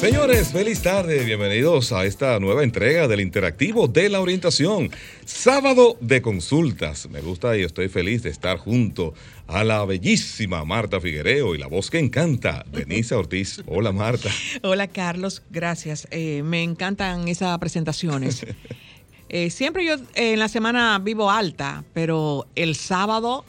[0.00, 4.92] Señores, feliz tarde, bienvenidos a esta nueva entrega del Interactivo de la Orientación,
[5.24, 7.10] sábado de consultas.
[7.10, 9.12] Me gusta y estoy feliz de estar junto
[9.48, 13.60] a la bellísima Marta Figuereo y la voz que encanta, Denisa Ortiz.
[13.66, 14.30] Hola Marta.
[14.62, 16.06] Hola Carlos, gracias.
[16.12, 18.46] Eh, me encantan esas presentaciones.
[19.30, 23.44] Eh, siempre yo eh, en la semana vivo alta, pero el sábado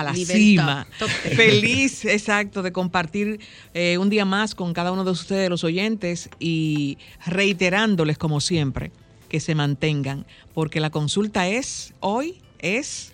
[0.00, 0.86] a la cima.
[1.36, 3.40] Feliz, exacto, de compartir
[3.72, 8.90] eh, un día más con cada uno de ustedes, los oyentes, y reiterándoles, como siempre,
[9.28, 13.13] que se mantengan, porque la consulta es, hoy es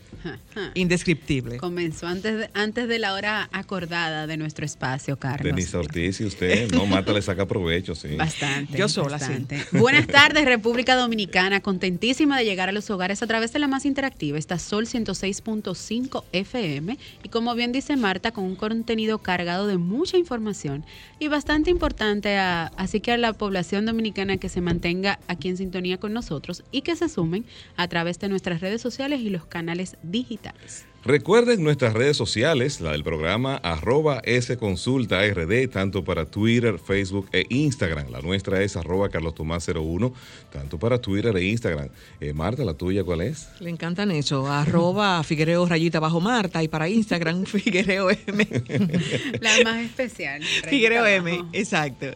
[0.75, 1.56] Indescriptible.
[1.56, 5.44] Comenzó antes de, antes de la hora acordada de nuestro espacio, Carlos.
[5.44, 8.16] Denise Ortiz y usted, no, Marta le saca provecho, sí.
[8.16, 8.77] Bastante.
[8.77, 9.64] Yo sola, bastante.
[9.72, 11.61] Buenas tardes, República Dominicana.
[11.61, 16.25] Contentísima de llegar a los hogares a través de la más interactiva, esta Sol 106.5
[16.33, 16.98] FM.
[17.22, 20.84] Y como bien dice Marta, con un contenido cargado de mucha información
[21.19, 25.98] y bastante importante, así que a la población dominicana que se mantenga aquí en sintonía
[25.98, 27.44] con nosotros y que se sumen
[27.77, 30.87] a través de nuestras redes sociales y los canales digitales.
[31.03, 34.20] Recuerden nuestras redes sociales, la del programa arroba
[34.59, 38.11] consulta rd, tanto para Twitter, Facebook e Instagram.
[38.11, 40.12] La nuestra es arroba carlostomás01,
[40.53, 41.89] tanto para Twitter e Instagram.
[42.21, 43.48] Eh, Marta, ¿la tuya cuál es?
[43.61, 48.47] Le encantan eso, arroba Figuereo rayita bajo Marta y para Instagram Figuereo M.
[49.41, 50.43] La más especial.
[50.43, 52.09] Figuereo M, exacto.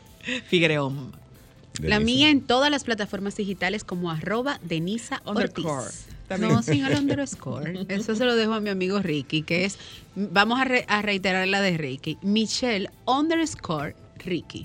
[0.46, 0.92] Figuereo
[1.80, 6.13] La mía en todas las plataformas digitales como arroba Denisa Ortiz.
[6.38, 7.86] No, sin el underscore.
[7.88, 9.78] Eso se lo dejo a mi amigo Ricky, que es,
[10.14, 14.64] vamos a, reiterar la de Ricky, Michelle underscore Ricky.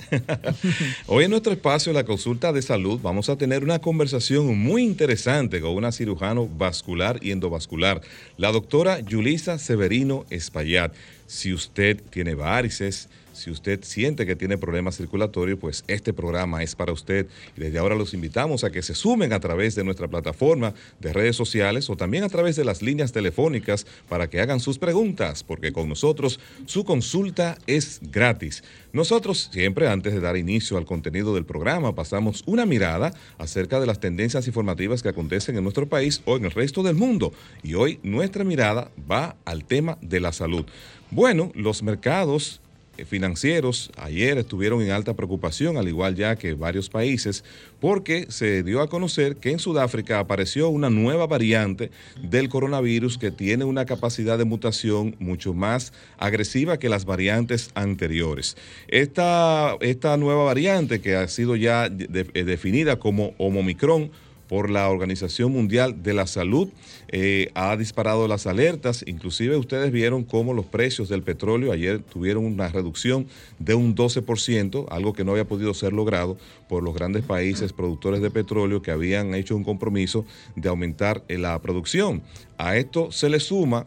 [1.08, 5.60] Hoy en nuestro espacio, la consulta de salud, vamos a tener una conversación muy interesante
[5.60, 8.02] con una cirujano vascular y endovascular,
[8.38, 10.94] la doctora Yulisa Severino Espaillat.
[11.28, 16.76] Si usted tiene varices, si usted siente que tiene problemas circulatorios, pues este programa es
[16.76, 17.28] para usted.
[17.56, 21.14] Y desde ahora los invitamos a que se sumen a través de nuestra plataforma de
[21.14, 25.44] redes sociales o también a través de las líneas telefónicas para que hagan sus preguntas,
[25.44, 28.64] porque con nosotros su consulta es gratis.
[28.92, 33.88] Nosotros siempre antes de dar inicio al contenido del programa pasamos una mirada acerca de
[33.88, 37.32] las tendencias informativas que acontecen en nuestro país o en el resto del mundo.
[37.64, 40.66] Y hoy nuestra mirada va al tema de la salud.
[41.12, 42.62] Bueno, los mercados
[43.06, 47.44] financieros ayer estuvieron en alta preocupación, al igual ya que varios países,
[47.80, 53.32] porque se dio a conocer que en Sudáfrica apareció una nueva variante del coronavirus que
[53.32, 58.58] tiene una capacidad de mutación mucho más agresiva que las variantes anteriores.
[58.88, 64.12] Esta, esta nueva variante que ha sido ya eh, definida como Omicron,
[64.50, 66.70] por la Organización Mundial de la Salud.
[67.08, 72.44] Eh, ha disparado las alertas, inclusive ustedes vieron cómo los precios del petróleo ayer tuvieron
[72.46, 73.28] una reducción
[73.60, 76.38] de un 12%, algo que no había podido ser logrado
[76.68, 81.38] por los grandes países productores de petróleo que habían hecho un compromiso de aumentar eh,
[81.38, 82.24] la producción.
[82.58, 83.86] A esto se le suma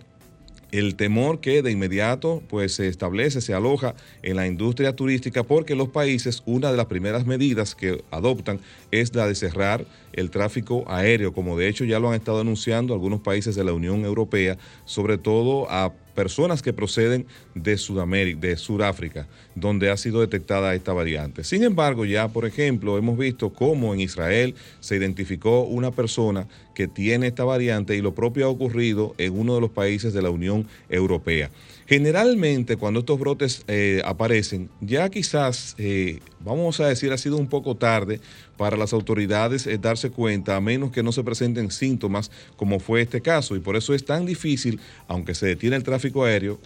[0.73, 5.77] el temor que de inmediato pues se establece, se aloja en la industria turística porque
[5.77, 8.59] los países, una de las primeras medidas que adoptan
[8.93, 12.95] es la de cerrar el tráfico aéreo, como de hecho ya lo han estado anunciando
[12.95, 18.57] algunos países de la Unión Europea, sobre todo a personas que proceden de Sudamérica, de
[18.57, 21.43] Sudáfrica, donde ha sido detectada esta variante.
[21.43, 26.87] Sin embargo, ya por ejemplo, hemos visto cómo en Israel se identificó una persona que
[26.87, 30.31] tiene esta variante y lo propio ha ocurrido en uno de los países de la
[30.31, 31.51] Unión Europea.
[31.93, 37.49] Generalmente cuando estos brotes eh, aparecen, ya quizás, eh, vamos a decir, ha sido un
[37.49, 38.19] poco tarde
[38.57, 43.03] para las autoridades eh, darse cuenta, a menos que no se presenten síntomas como fue
[43.03, 43.57] este caso.
[43.57, 46.59] Y por eso es tan difícil, aunque se detiene el tráfico aéreo,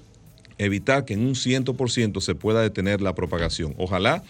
[0.58, 3.74] evitar que en un 100% se pueda detener la propagación.
[3.78, 4.22] Ojalá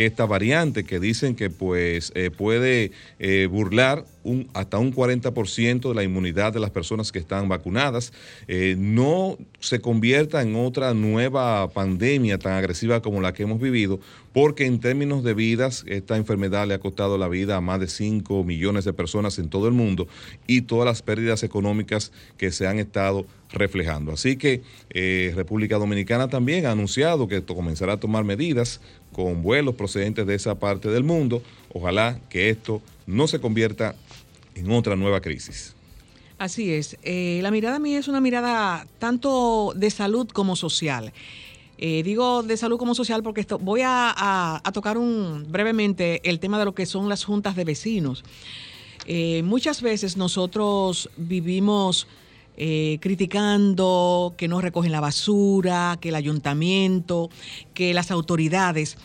[0.00, 5.88] que esta variante que dicen que pues eh, puede eh, burlar un, hasta un 40%
[5.90, 8.14] de la inmunidad de las personas que están vacunadas,
[8.48, 14.00] eh, no se convierta en otra nueva pandemia tan agresiva como la que hemos vivido,
[14.32, 17.88] porque en términos de vidas, esta enfermedad le ha costado la vida a más de
[17.88, 20.08] 5 millones de personas en todo el mundo
[20.46, 24.12] y todas las pérdidas económicas que se han estado reflejando.
[24.12, 24.62] Así que
[25.34, 28.80] República Dominicana también ha anunciado que comenzará a tomar medidas
[29.12, 31.42] con vuelos procedentes de esa parte del mundo.
[31.72, 33.94] Ojalá que esto no se convierta
[34.54, 35.74] en otra nueva crisis.
[36.38, 36.96] Así es.
[37.02, 41.12] Eh, la mirada mía es una mirada tanto de salud como social.
[41.76, 46.58] Eh, digo de salud como social porque esto, voy a, tocar un, brevemente el tema
[46.58, 48.24] de lo que son las juntas de vecinos.
[49.06, 52.06] Eh, muchas veces nosotros vivimos
[53.00, 57.30] criticando que no recogen la basura, que el ayuntamiento,
[57.72, 58.98] que las autoridades,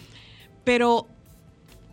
[0.66, 1.07] pero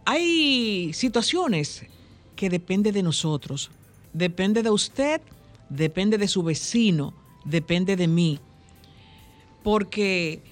[0.05, 1.87] hay situaciones
[2.35, 3.70] que dependen de nosotros,
[4.12, 5.20] depende de usted,
[5.69, 7.14] depende de su vecino,
[7.44, 8.41] depende de mí,
[9.62, 10.43] porque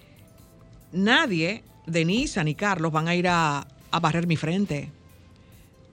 [0.92, 3.66] nadie, Denisa ni Carlos, van a ir a,
[4.00, 4.90] barrer mi frente.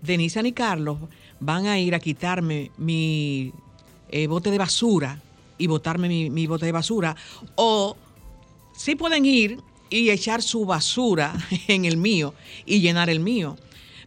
[0.01, 0.99] Denisa ni Carlos
[1.39, 3.51] van a ir a quitarme mi
[4.09, 5.21] eh, bote de basura
[5.57, 7.15] y botarme mi, bote de basura.
[7.56, 7.95] O
[8.75, 9.59] sí pueden ir
[9.89, 11.33] y echar su basura
[11.68, 12.33] en el mío
[12.65, 13.57] y llenar el mío.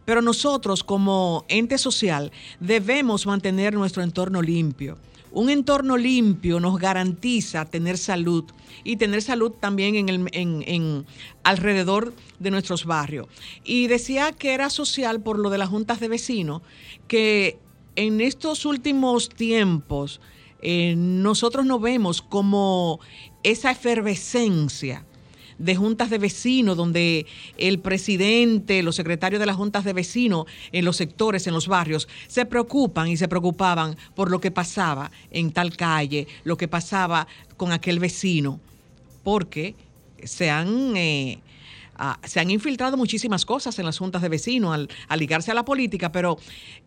[0.05, 4.97] Pero nosotros como ente social debemos mantener nuestro entorno limpio.
[5.31, 8.43] Un entorno limpio nos garantiza tener salud
[8.83, 11.05] y tener salud también en, el, en,
[11.43, 13.27] alrededor de nuestros barrios.
[13.63, 16.61] Y decía que era social por lo de las juntas de vecinos,
[17.07, 17.59] que
[17.95, 20.21] en estos últimos tiempos
[20.61, 22.99] eh, nosotros no vemos como
[23.43, 25.05] esa efervescencia
[25.57, 27.27] de juntas de vecinos, donde
[27.57, 32.07] el presidente, los secretarios de las juntas de vecinos en los sectores, en los barrios,
[32.27, 37.27] se preocupan y se preocupaban por lo que pasaba en tal calle, lo que pasaba
[37.57, 38.59] con aquel vecino,
[39.23, 39.75] porque
[40.23, 40.95] se han...
[40.95, 41.39] Eh,
[42.01, 44.73] ah, se han infiltrado muchísimas cosas en las juntas de vecinos
[45.07, 46.37] al, ligarse a la política, pero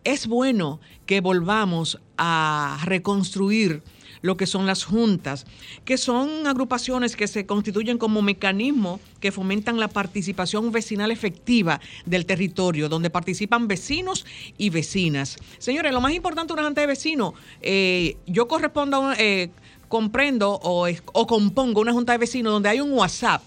[0.03, 3.83] es bueno que volvamos a reconstruir
[4.25, 5.45] lo que son las juntas,
[5.85, 12.25] que son agrupaciones que se constituyen como mecanismo que fomentan la participación vecinal efectiva del
[12.25, 14.25] territorio, donde participan vecinos
[14.57, 15.37] y vecinas.
[15.59, 19.51] Señores, lo más importante de una junta de vecinos, eh, yo correspondo, eh,
[19.89, 23.43] comprendo o, o compongo una junta de vecinos donde hay un WhatsApp,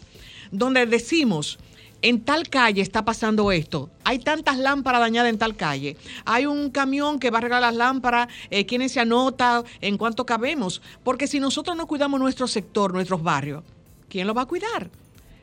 [0.52, 1.60] donde decimos
[2.02, 3.90] en tal calle está pasando esto.
[4.04, 5.98] Hay tantas lámparas dañadas en tal calle.
[6.26, 8.28] Hay un camión que va a arreglar las lámparas.
[8.50, 9.64] Eh, ¿Quiénes se anota?
[9.82, 10.82] ¿En cuánto cabemos?
[11.04, 13.64] Porque si nosotros no cuidamos nuestro sector, nuestros barrios,
[14.10, 14.90] ¿quién lo va a cuidar?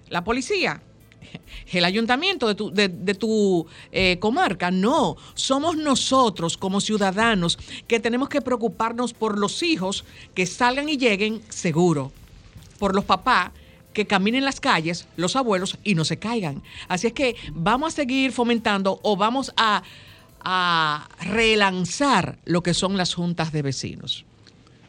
[0.08, 0.80] ¿La policía?
[1.72, 4.70] el ayuntamiento de tu, de, tu eh, comarca.
[4.70, 7.58] No, somos nosotros como ciudadanos
[7.88, 10.04] que tenemos que preocuparnos por los hijos
[10.34, 12.12] que salgan y lleguen seguro,
[12.78, 13.50] por los papás
[13.94, 16.62] que caminen las calles los abuelos y no se caigan.
[16.88, 19.82] Así es que vamos a seguir fomentando o vamos a,
[20.40, 24.26] a relanzar lo que son las juntas de vecinos.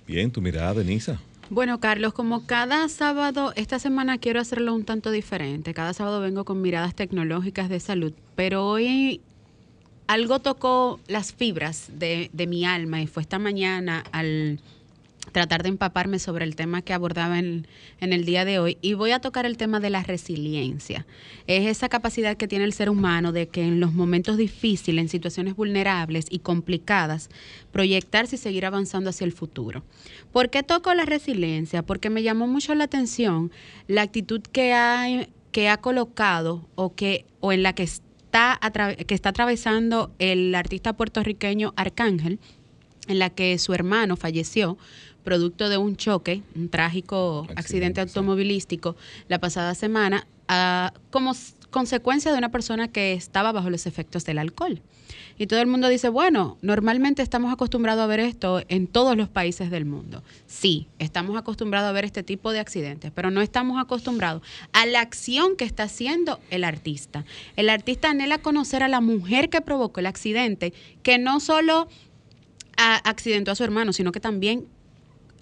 [0.06, 1.20] Bien, tu mirada, Denisa.
[1.50, 5.74] Bueno, Carlos, como cada sábado, esta semana quiero hacerlo un tanto diferente.
[5.74, 9.22] Cada sábado vengo con miradas tecnológicas de salud, pero hoy
[10.08, 14.60] algo tocó las fibras de, de mi alma y fue esta mañana al
[15.32, 17.68] tratar de empaparme sobre el tema que abordaba en,
[18.00, 21.06] el día de hoy y voy a tocar el tema de la resiliencia.
[21.48, 25.10] Es esa capacidad que tiene el ser humano de que en los momentos difíciles, en
[25.10, 27.30] situaciones vulnerables y complicadas,
[27.72, 29.84] proyectarse y seguir avanzando hacia el futuro.
[30.32, 31.84] ¿Por qué toco la resiliencia?
[31.84, 33.52] Porque me llamó mucho la atención
[33.88, 35.06] la actitud que ha,
[35.52, 38.60] que ha colocado o, que, o en la que está,
[39.08, 42.40] que está atravesando el artista puertorriqueño Arcángel,
[43.08, 44.78] en la que su hermano falleció
[45.26, 48.96] producto de un choque, un trágico accidente, automovilístico
[49.28, 51.34] la pasada semana, ah, como
[51.72, 54.82] consecuencia de una persona que estaba bajo los efectos del alcohol.
[55.38, 59.28] Y todo el mundo dice, bueno, normalmente estamos acostumbrados a ver esto en todos los
[59.28, 60.24] países del mundo.
[60.48, 64.42] Sí, estamos acostumbrados a ver este tipo de accidentes, pero no estamos acostumbrados
[64.72, 67.26] a la acción que está haciendo el artista.
[67.58, 71.90] El artista anhela conocer a la mujer que provocó el accidente, que no solo
[72.78, 74.68] accidentó a su hermano, sino que también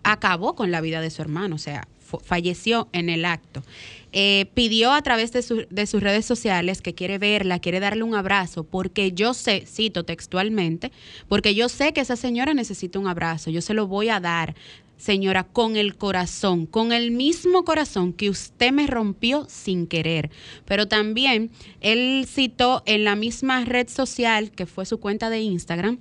[0.04, 1.88] acabó con la vida de su hermano, o sea,
[2.24, 3.64] falleció en el acto.
[4.12, 8.14] Eh, pidió a través de, de, sus redes sociales que quiere verla, quiere darle un
[8.14, 10.92] abrazo, porque yo sé, cito textualmente,
[11.28, 14.54] porque yo sé que esa señora necesita un abrazo, yo se lo voy a dar,
[14.98, 20.30] señora, con el corazón, con el mismo corazón que usted me rompió sin querer.
[20.66, 21.50] Pero también
[21.82, 25.98] él citó en la misma red social, que fue su cuenta de Instagram,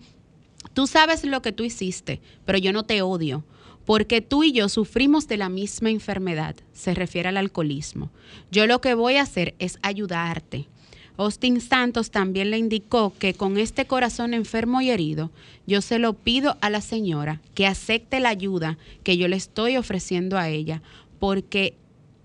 [0.74, 3.42] tú sabes lo que tú hiciste, pero yo no te odio
[3.84, 8.10] porque tú y yo sufrimos de la misma enfermedad, se refiere al alcoholismo.
[8.50, 10.68] Yo lo que voy a hacer es ayudarte.
[11.16, 15.30] Austin Santos también le indicó que con este corazón enfermo y herido,
[15.66, 19.76] yo se lo pido a la señora que acepte la ayuda que yo le estoy
[19.76, 20.82] ofreciendo a ella,
[21.18, 21.76] porque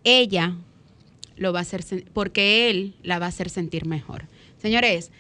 [0.04, 0.56] ella
[1.36, 1.84] lo va a hacer,
[2.14, 4.26] porque él la va a hacer sentir mejor.
[4.58, 5.12] Señores,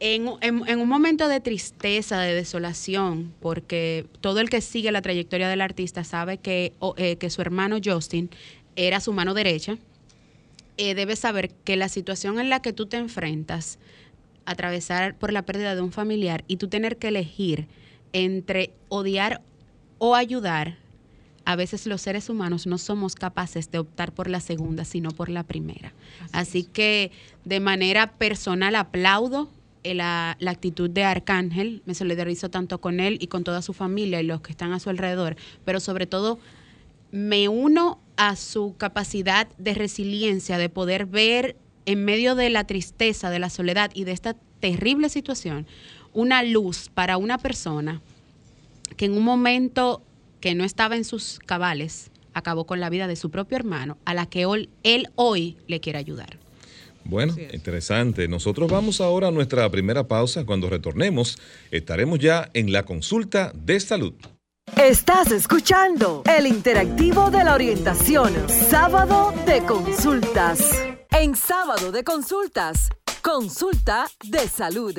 [0.00, 5.60] en, un momento de tristeza, de desolación, porque todo el que sigue la trayectoria del
[5.60, 8.30] artista sabe que, eh, que su hermano Justin
[8.76, 9.78] era su mano derecha,
[10.76, 13.78] eh, debes saber que la situación en la que tú te enfrentas,
[14.44, 17.66] atravesar por la pérdida de un familiar y tú tener que elegir
[18.12, 19.40] entre odiar
[19.98, 20.76] o ayudar,
[21.44, 25.28] a veces los seres humanos no somos capaces de optar por la segunda, sino por
[25.28, 25.92] la primera.
[26.32, 27.12] Así, que
[27.44, 29.48] de manera personal aplaudo
[29.94, 34.20] la, la, actitud de Arcángel, me solidarizo tanto con él y con toda su familia
[34.20, 36.38] y los que están a su alrededor, pero sobre todo
[37.12, 43.30] me uno a su capacidad de resiliencia, de poder ver en medio de la tristeza,
[43.30, 45.66] de la soledad y de esta terrible situación,
[46.12, 48.00] una luz para una persona
[48.96, 50.02] que en un momento
[50.40, 54.12] que no estaba en sus cabales, acabó con la vida de su propio hermano, a
[54.12, 54.42] la que
[54.82, 56.38] él, hoy le quiere ayudar.
[57.08, 58.28] Bueno, interesante.
[58.28, 60.44] Nosotros vamos ahora a nuestra primera pausa.
[60.44, 61.38] Cuando retornemos,
[61.70, 64.14] estaremos ya en la consulta de salud.
[64.76, 70.60] Estás escuchando el interactivo de la orientación, sábado de consultas.
[71.12, 72.90] En sábado de consultas,
[73.22, 74.98] consulta de salud.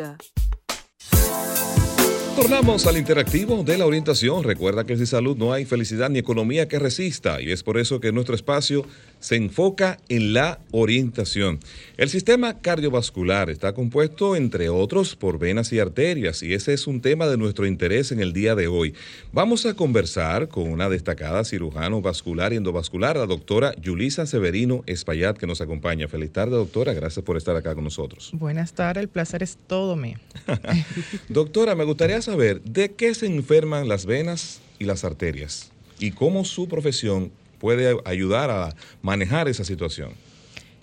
[2.37, 4.43] Tornamos al interactivo de la orientación.
[4.43, 7.99] Recuerda que sin salud no hay felicidad ni economía que resista y es por eso
[7.99, 8.85] que nuestro espacio
[9.19, 11.59] se enfoca en la orientación.
[11.97, 17.01] El sistema cardiovascular está compuesto, entre otros, por venas y arterias y ese es un
[17.01, 18.93] tema de nuestro interés en el día de hoy.
[19.33, 25.37] Vamos a conversar con una destacada cirujano vascular y endovascular, la doctora Yulisa Severino Espaillat,
[25.37, 26.07] que nos acompaña.
[26.07, 26.93] Feliz tarde, doctora.
[26.93, 28.29] Gracias por estar acá con nosotros.
[28.33, 30.19] Buenas tardes, el placer es todo mío.
[31.29, 36.43] doctora, me gustaría saber de qué se enferman las venas y las arterias y cómo
[36.43, 40.11] su profesión puede ayudar a manejar esa situación.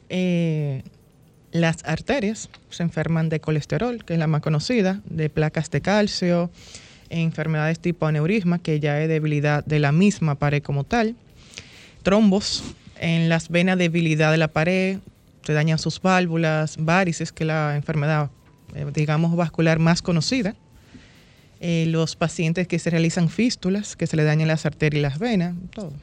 [0.08, 0.82] Eh,
[1.52, 6.50] las arterias se enferman de colesterol, que es la más conocida, de placas de calcio,
[7.10, 11.14] enfermedades tipo aneurisma, que ya es debilidad de la misma pared como tal,
[12.02, 12.64] trombos
[12.98, 14.96] en las venas, debilidad de la pared,
[15.42, 18.30] se dañan sus válvulas, varices, que es la enfermedad,
[18.74, 20.56] eh, digamos, vascular más conocida,
[21.66, 25.18] eh, los pacientes que se realizan fístulas, que se le dañan las arterias y las
[25.18, 25.94] venas, todo.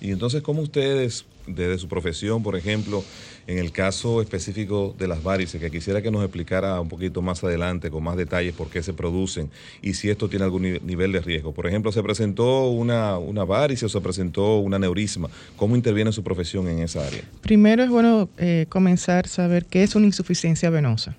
[0.00, 3.04] Y entonces, ¿cómo ustedes, desde su profesión, por ejemplo,
[3.46, 7.44] en el caso específico de las varices, que quisiera que nos explicara un poquito más
[7.44, 9.50] adelante, con más detalles, por qué se producen
[9.82, 11.54] y si esto tiene algún nivel de riesgo?
[11.54, 15.28] Por ejemplo, ¿se presentó una, una varice o se presentó un aneurisma?
[15.56, 17.22] ¿Cómo interviene su profesión en esa área?
[17.40, 21.16] Primero es bueno eh, comenzar a saber qué es una insuficiencia venosa.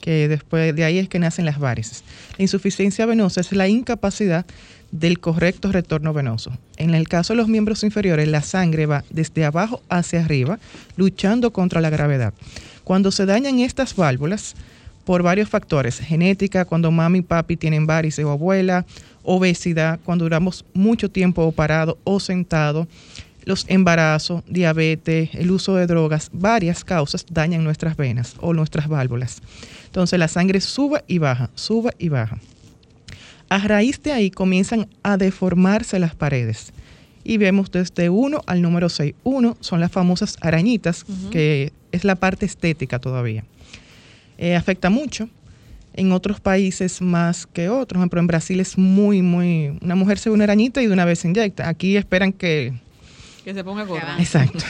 [0.00, 2.04] Que después de ahí es que nacen las varices.
[2.38, 4.46] La insuficiencia venosa es la incapacidad
[4.92, 6.52] del correcto retorno venoso.
[6.76, 10.58] En el caso de los miembros inferiores, la sangre va desde abajo hacia arriba,
[10.96, 12.34] luchando contra la gravedad.
[12.84, 14.54] Cuando se dañan estas válvulas,
[15.04, 18.84] por varios factores, genética, cuando mami y papi tienen varices o abuela,
[19.24, 22.86] obesidad, cuando duramos mucho tiempo parado o sentado,
[23.44, 29.40] los embarazos, diabetes, el uso de drogas, varias causas dañan nuestras venas o nuestras válvulas.
[29.86, 32.38] Entonces la sangre sube y baja, sube y baja.
[33.48, 36.72] A raíz de ahí comienzan a deformarse las paredes.
[37.24, 39.14] Y vemos desde 1 al número 6.
[39.24, 43.44] 1 son las famosas arañitas, que es la parte estética todavía.
[44.38, 45.28] Eh, afecta mucho.
[45.92, 47.88] En otros países más que otros.
[47.88, 49.76] Por ejemplo, en Brasil es muy, muy...
[49.82, 51.68] Una mujer se ve una arañita y de una vez se inyecta.
[51.68, 52.72] Aquí esperan que...
[53.50, 54.16] Que se ponga gorda.
[54.20, 54.64] Exacto.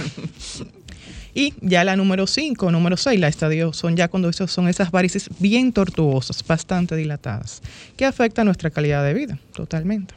[1.35, 4.91] Y ya la número 5, número 6, la estadio, son ya cuando esos son esas
[4.91, 7.61] varices bien tortuosas, bastante dilatadas,
[7.99, 10.15] que afectan nuestra calidad de vida totalmente.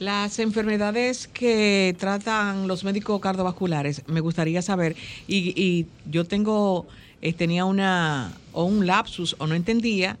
[0.00, 4.94] Las enfermedades que tratan los médicos cardiovasculares, me gustaría saber,
[5.26, 6.86] y, yo tengo,
[7.22, 10.18] eh, tenía una, o un lapsus, o no entendía,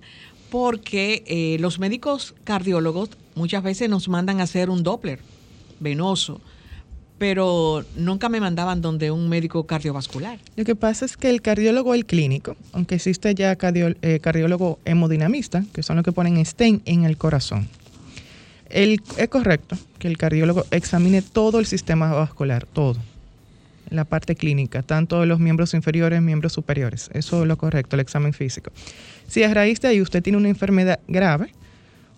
[0.50, 5.20] porque eh, los médicos cardiólogos muchas veces nos mandan a hacer un Doppler
[5.80, 6.40] venoso
[7.18, 10.38] pero nunca me mandaban donde un médico cardiovascular.
[10.56, 15.64] Lo que pasa es que el cardiólogo el clínico, aunque existe ya eh, cardiólogo hemodinamista,
[15.72, 17.68] que son los que ponen stent en el corazón,
[18.70, 22.98] es correcto que el cardiólogo examine todo el sistema vascular, todo,
[23.90, 27.10] la parte clínica, tanto los miembros inferiores, miembros superiores.
[27.14, 28.70] Eso es lo correcto, el examen físico.
[29.26, 31.52] Si a raíz de ahí usted tiene una enfermedad grave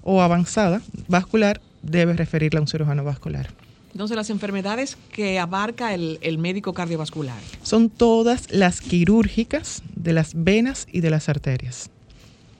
[0.03, 3.49] o avanzada vascular, debe referirla a un cirujano vascular.
[3.93, 7.39] Entonces, las enfermedades que abarca el, médico cardiovascular.
[7.63, 11.91] Son todas las quirúrgicas de las venas y de las arterias.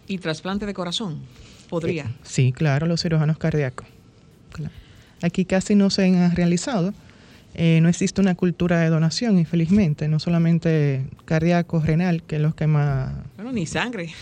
[0.09, 1.21] ¿Y trasplante de corazón?
[1.69, 2.05] ¿Podría?
[2.05, 3.87] Eh, sí, claro, los cirujanos cardíacos.
[5.23, 6.95] Aquí casi no se han realizado.
[7.55, 12.55] Eh, no existe una cultura de donación, infelizmente, no solamente cardíaco, renal, que es lo
[12.55, 13.13] que más...
[13.37, 14.13] Bueno, ni sangre.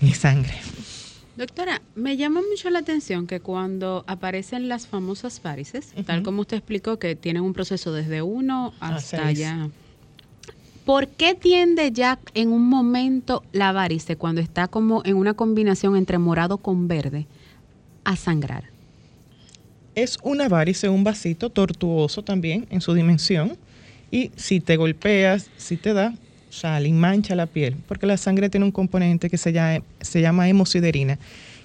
[0.00, 0.54] Ni sangre.
[1.36, 6.56] Doctora, me llama mucho la atención que cuando aparecen las famosas varices, tal como usted
[6.56, 9.68] explicó, que tienen un proceso desde uno hasta allá.
[10.86, 15.96] ¿Por qué tiende ya en un momento la varice, cuando está como en una combinación
[15.96, 17.26] entre morado con verde,
[18.04, 18.70] a sangrar?
[19.94, 23.58] Es una varice, un vasito tortuoso también en su dimensión.
[24.10, 26.14] Y si te golpeas, si te da,
[26.56, 30.20] sale y mancha la piel, porque la sangre tiene un componente que se llama, se
[30.20, 31.18] llama hemosiderina,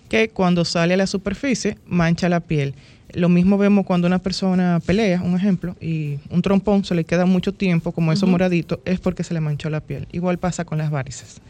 [0.09, 2.75] que cuando sale a la superficie mancha la piel.
[3.13, 7.25] Lo mismo vemos cuando una persona pelea, un ejemplo, y un trompón se le queda
[7.25, 10.07] mucho tiempo, como eso moradito, es porque se le manchó la piel.
[10.13, 11.41] Igual pasa con las varices.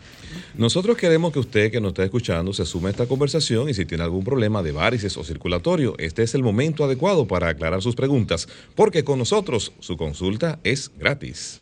[0.55, 3.85] Nosotros queremos que usted que nos está escuchando se sume a esta conversación y si
[3.85, 7.95] tiene algún problema de varices o circulatorio, este es el momento adecuado para aclarar sus
[7.95, 11.61] preguntas, porque con nosotros su consulta es gratis.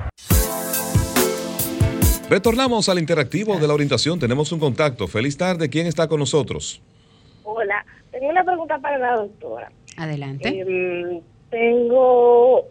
[2.31, 4.17] Retornamos al interactivo de la orientación.
[4.17, 5.05] Tenemos un contacto.
[5.05, 5.69] Feliz tarde.
[5.69, 6.81] ¿Quién está con nosotros?
[7.43, 7.85] Hola.
[8.09, 9.69] Tengo una pregunta para la doctora.
[9.97, 10.47] Adelante.
[10.47, 11.19] Em,
[11.49, 12.63] tengo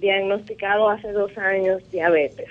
[0.00, 2.48] diagnosticado hace dos años diabetes.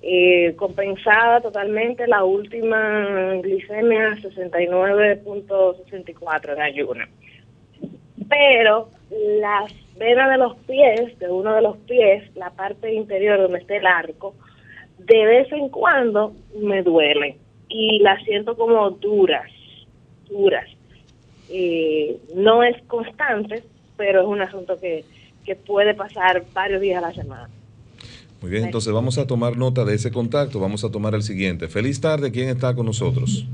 [0.00, 7.08] Eh, compensada totalmente la última glicemia 69.64 en ayuna.
[8.28, 8.90] Pero
[9.40, 13.74] las venas de los pies, de uno de los pies, la parte interior donde está
[13.74, 14.36] el arco,
[15.06, 19.50] de vez en cuando me duele y la siento como duras,
[20.28, 20.68] duras.
[21.50, 23.64] Eh, no es constante,
[23.96, 25.04] pero es un asunto que,
[25.44, 27.48] que puede pasar varios días a la semana.
[28.40, 30.60] Muy bien, entonces vamos a tomar nota de ese contacto.
[30.60, 31.68] Vamos a tomar el siguiente.
[31.68, 33.46] Feliz tarde, ¿quién está con nosotros?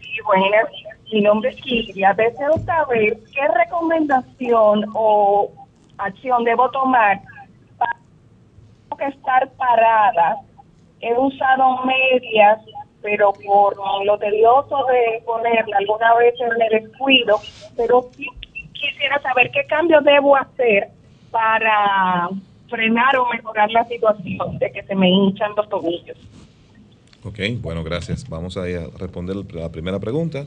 [0.00, 0.70] Sí, buenas.
[1.12, 2.14] Mi nombre es Silvia.
[2.14, 5.50] Deseo saber qué recomendación o
[5.98, 7.20] acción debo tomar
[8.88, 10.36] para estar parada
[11.00, 12.58] he usado medias,
[13.02, 17.40] pero por lo tedioso de ponerla alguna vez en el descuido,
[17.76, 18.10] pero
[18.72, 20.88] quisiera saber qué cambios debo hacer
[21.30, 22.28] para
[22.68, 26.16] frenar o mejorar la situación de que se me hinchan los tobillos.
[27.24, 28.28] Ok, bueno, gracias.
[28.28, 28.62] Vamos a,
[28.98, 30.46] responder la primera pregunta.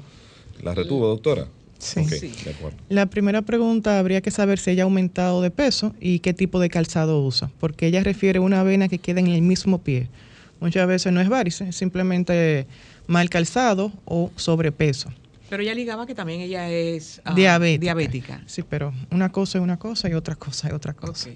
[0.62, 1.48] ¿La retuvo, doctora?
[1.78, 2.32] Sí.
[2.46, 2.78] De acuerdo.
[2.90, 6.60] La primera pregunta habría que saber si ella ha aumentado de peso y qué tipo
[6.60, 10.08] de calzado usa, porque ella refiere una vena que queda en el mismo pie.
[10.64, 12.68] Muchas veces no es varice, es simplemente
[13.06, 15.12] mal calzado o sobrepeso.
[15.50, 18.42] Pero ella ligaba que también ella es ah, diabética.
[18.46, 21.32] Sí, pero una cosa es una cosa y otra cosa es otra cosa.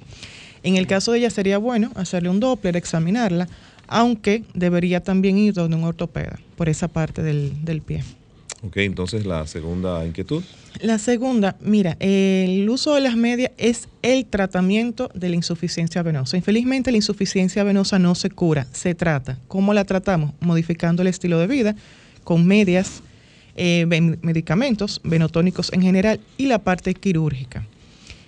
[0.64, 3.50] En el caso de ella sería bueno hacerle un Doppler, examinarla,
[3.88, 8.06] aunque debería también ir donde un ortopeda por esa parte del, del pie.
[8.64, 10.44] Ok, entonces la segunda inquietud.
[10.82, 16.38] La segunda, mira, el uso de las medias es el tratamiento de la insuficiencia venosa.
[16.38, 19.38] Infelizmente la insuficiencia venosa no se cura, se trata.
[19.48, 20.34] ¿Cómo la tratamos?
[20.40, 21.76] Modificando el estilo de vida
[22.24, 23.04] con medias,
[23.56, 23.86] eh,
[24.22, 27.66] medicamentos, venotónicos en general y la parte quirúrgica.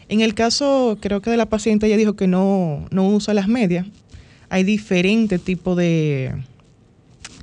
[0.09, 3.47] En el caso, creo que de la paciente ella dijo que no, no usa las
[3.47, 3.85] medias.
[4.49, 6.33] Hay diferentes tipos de,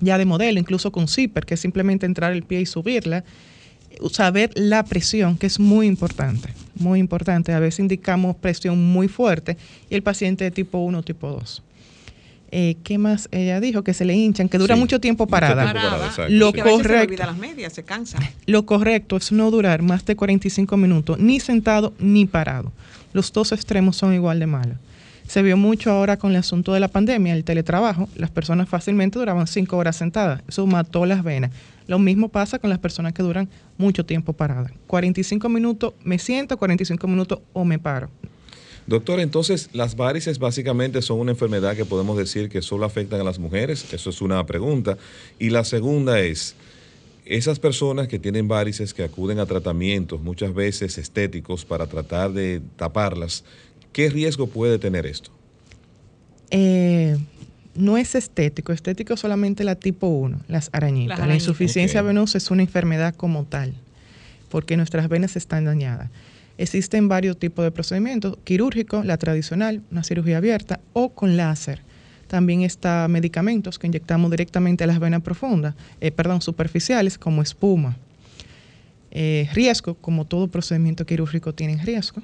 [0.00, 3.24] ya de modelo, incluso con zipper, que es simplemente entrar el pie y subirla.
[4.10, 7.52] Saber la presión, que es muy importante, muy importante.
[7.52, 9.56] A veces indicamos presión muy fuerte
[9.88, 11.62] y el paciente de tipo 1 tipo 2.
[12.52, 13.82] Eh, ¿Qué más ella dijo?
[13.82, 15.74] Que se le hinchan, que dura mucho tiempo parada.
[16.28, 17.24] lo correcto.
[17.24, 18.18] las medias, se cansa.
[18.46, 22.72] Lo correcto es no durar más de 45 minutos, ni sentado ni parado.
[23.12, 24.76] Los dos extremos son igual de malos.
[25.26, 28.08] Se vio mucho ahora con el asunto de la pandemia, el teletrabajo.
[28.16, 30.42] Las personas fácilmente duraban cinco horas sentadas.
[30.48, 31.50] Eso mató las venas.
[31.88, 34.72] Lo mismo pasa con las personas que duran mucho tiempo paradas.
[34.86, 38.08] 45 minutos me siento, 45 minutos o me paro.
[38.86, 43.24] Doctor, entonces las varices básicamente son una enfermedad que podemos decir que solo afectan a
[43.24, 43.92] las mujeres.
[43.92, 44.96] Eso es una pregunta.
[45.40, 46.54] Y la segunda es,
[47.24, 52.62] esas personas que tienen varices, que acuden a tratamientos muchas veces estéticos para tratar de
[52.76, 53.42] taparlas,
[53.96, 55.30] ¿Qué riesgo puede tener esto?
[56.50, 57.16] Eh,
[57.74, 61.26] no es estético, estético solamente la tipo 1, las arañitas.
[61.26, 63.72] La insuficiencia venosa es una enfermedad como tal,
[64.50, 66.10] porque nuestras venas están dañadas.
[66.58, 71.80] Existen varios tipos de procedimientos, quirúrgico, la tradicional, una cirugía abierta o con láser.
[72.26, 77.96] También está medicamentos que inyectamos directamente a las venas profundas, eh, perdón, superficiales, como espuma.
[79.10, 82.20] Eh, riesgo, como todo procedimiento quirúrgico tiene riesgo.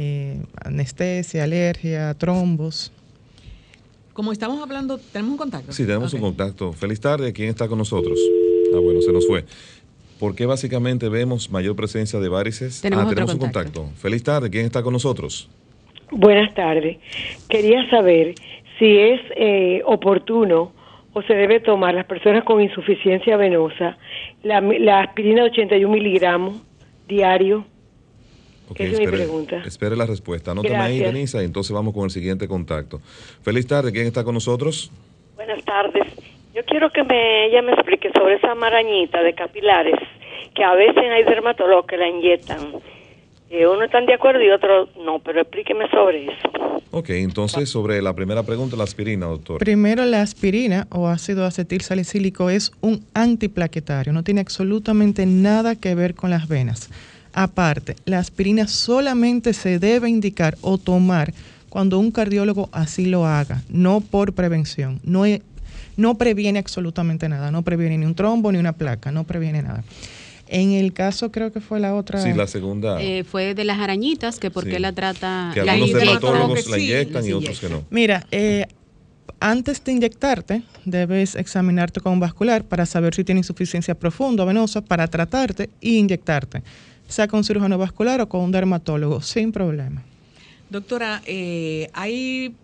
[0.00, 2.92] Eh, anestesia, alergia, trombos.
[4.12, 5.72] Como estamos hablando, ¿tenemos un contacto?
[5.72, 6.72] Sí, tenemos un contacto.
[6.72, 8.16] Feliz tarde, ¿quién está con nosotros?
[8.72, 9.44] Ah, bueno, se nos fue.
[10.20, 12.80] ¿Por qué básicamente vemos mayor presencia de varices?
[12.80, 13.90] Tenemos, ah, otro tenemos un contacto.
[13.96, 15.48] Feliz tarde, ¿quién está con nosotros?
[16.12, 16.98] Buenas tardes.
[17.48, 18.36] Quería saber
[18.78, 20.70] si es eh, oportuno
[21.12, 23.98] o se debe tomar las personas con insuficiencia venosa
[24.44, 26.62] la, la aspirina de 81 miligramos
[27.08, 27.64] diario.
[28.76, 29.62] Es mi pregunta.
[29.64, 30.52] espere la respuesta.
[30.52, 31.00] Anótame ahí.
[31.00, 33.00] Denisa, y entonces vamos con el siguiente contacto.
[33.42, 34.90] Feliz tarde, ¿quién está con nosotros?
[35.36, 36.06] Buenas tardes.
[36.54, 39.94] Yo quiero que me, ella me explique sobre esa marañita de capilares
[40.54, 42.72] que a veces hay dermatólogos que la inyectan.
[43.50, 46.82] Eh, uno están de acuerdo y otro no, pero explíqueme sobre eso.
[46.90, 49.58] Ok, entonces sobre la primera pregunta, la aspirina, doctor.
[49.58, 55.94] Primero, la aspirina o ácido acetil salicílico es un antiplaquetario, no tiene absolutamente nada que
[55.94, 56.90] ver con las venas.
[57.32, 61.32] Aparte, la aspirina solamente se debe indicar o tomar
[61.68, 65.00] cuando un cardiólogo así lo haga, no por prevención.
[65.04, 65.24] No,
[65.96, 69.84] no previene absolutamente nada, no previene ni un trombo ni una placa, no previene nada.
[70.50, 72.22] En el caso, creo que fue la otra.
[72.22, 73.00] Sí, la segunda.
[73.02, 74.70] Eh, fue de las arañitas, que por Sí.
[74.70, 75.50] qué la trata...
[75.52, 77.84] que la algunos que la inyectan y otros que no.
[77.90, 78.64] Mira, eh,
[79.40, 84.46] antes de inyectarte, debes examinarte con un vascular para saber si tiene insuficiencia profunda o
[84.46, 86.62] venosa para tratarte y inyectarte,
[87.08, 90.04] sea con un cirujano vascular o con un dermatólogo, sin problema.
[90.70, 92.54] Doctora, eh, hay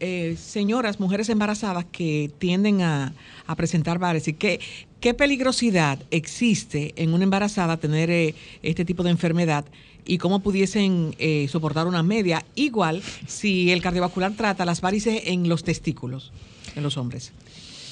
[0.00, 3.12] eh, señoras, mujeres embarazadas que tienden a,
[3.56, 4.36] presentar varices.
[4.38, 4.60] ¿Qué,
[5.00, 9.64] ¿Qué peligrosidad existe en una embarazada tener eh, este tipo de enfermedad
[10.04, 12.44] y cómo pudiesen eh, soportar una media?
[12.54, 16.32] Igual si el cardiovascular trata las varices en los testículos,
[16.76, 17.32] en los hombres.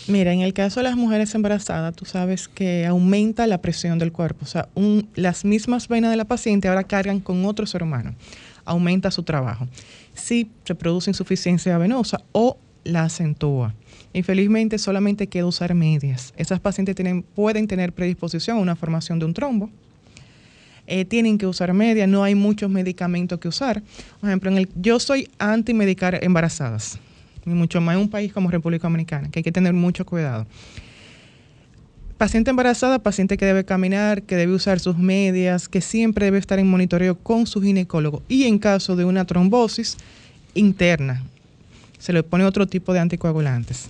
[0.08, 4.12] Mira, en el caso de las mujeres embarazadas, tú sabes que aumenta la presión del
[4.12, 4.44] cuerpo.
[4.44, 8.14] O sea, un- las mismas venas de la paciente ahora cargan con otro ser humano.
[8.64, 9.66] Aumenta su trabajo.
[10.14, 13.74] Si se produce insuficiencia venosa o la acentúa.
[14.12, 16.32] Infelizmente, solamente queda usar medias.
[16.36, 19.70] Esas pacientes tienen, pueden tener predisposición a una formación de un trombo.
[20.86, 23.82] Eh, tienen que usar medias, no hay muchos medicamentos que usar.
[24.20, 27.00] Por ejemplo, en el, yo soy anti-medicar embarazadas
[27.46, 30.46] y mucho más en un país como República Dominicana, que hay que tener mucho cuidado.
[32.18, 36.58] Paciente embarazada, paciente que debe caminar, que debe usar sus medias, que siempre debe estar
[36.58, 39.98] en monitoreo con su ginecólogo y en caso de una trombosis
[40.54, 41.22] interna,
[41.98, 43.88] se le pone otro tipo de anticoagulantes.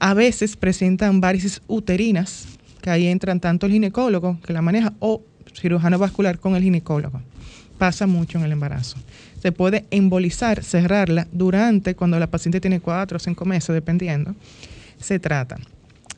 [0.00, 2.46] A veces presentan varices uterinas,
[2.82, 5.22] que ahí entran tanto el ginecólogo que la maneja o
[5.54, 7.20] cirujano vascular con el ginecólogo.
[7.78, 8.96] Pasa mucho en el embarazo.
[9.40, 14.34] Se puede embolizar, cerrarla durante cuando la paciente tiene cuatro o cinco meses, dependiendo.
[14.98, 15.56] Se trata.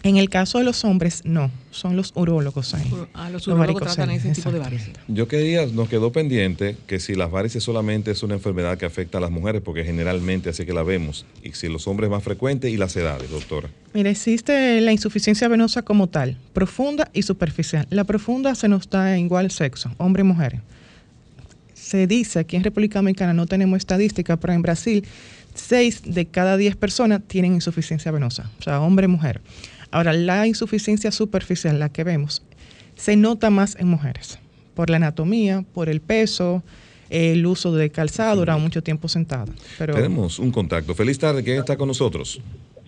[0.04, 2.90] En el caso de los hombres, no, son los urólogos ahí.
[3.14, 4.90] A los Los urólogos tratan ese tipo de varices.
[5.06, 9.18] Yo quería, nos quedó pendiente que si las varices solamente es una enfermedad que afecta
[9.18, 12.72] a las mujeres, porque generalmente así que la vemos, y si los hombres más frecuentes
[12.72, 13.68] y las edades, doctora.
[13.94, 17.86] Mira, existe la insuficiencia venosa como tal, profunda y superficial.
[17.90, 20.60] La profunda se nos da en igual sexo, hombre y mujer.
[21.92, 25.06] Se dice aquí en República Dominicana, no tenemos estadística, pero en Brasil,
[25.52, 29.42] 6 de cada 10 personas tienen insuficiencia venosa, o sea, hombre y mujer.
[29.90, 32.42] Ahora, la insuficiencia superficial, la que vemos,
[32.94, 34.38] se nota más en mujeres,
[34.72, 36.62] por la anatomía, por el peso,
[37.10, 39.52] el uso de calzado, durar mucho tiempo sentado.
[39.76, 40.94] Pero Tenemos un contacto.
[40.94, 42.40] Feliz tarde, ¿quién está con nosotros?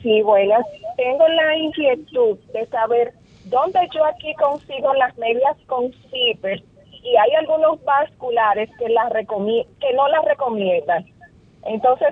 [0.03, 0.65] Sí, buenas.
[0.97, 3.13] Tengo la inquietud de saber
[3.51, 6.65] dónde yo aquí consigo las medias con zipper
[7.05, 11.05] y hay algunos vasculares que las recomi- que no las recomiendan.
[11.67, 12.09] Entonces,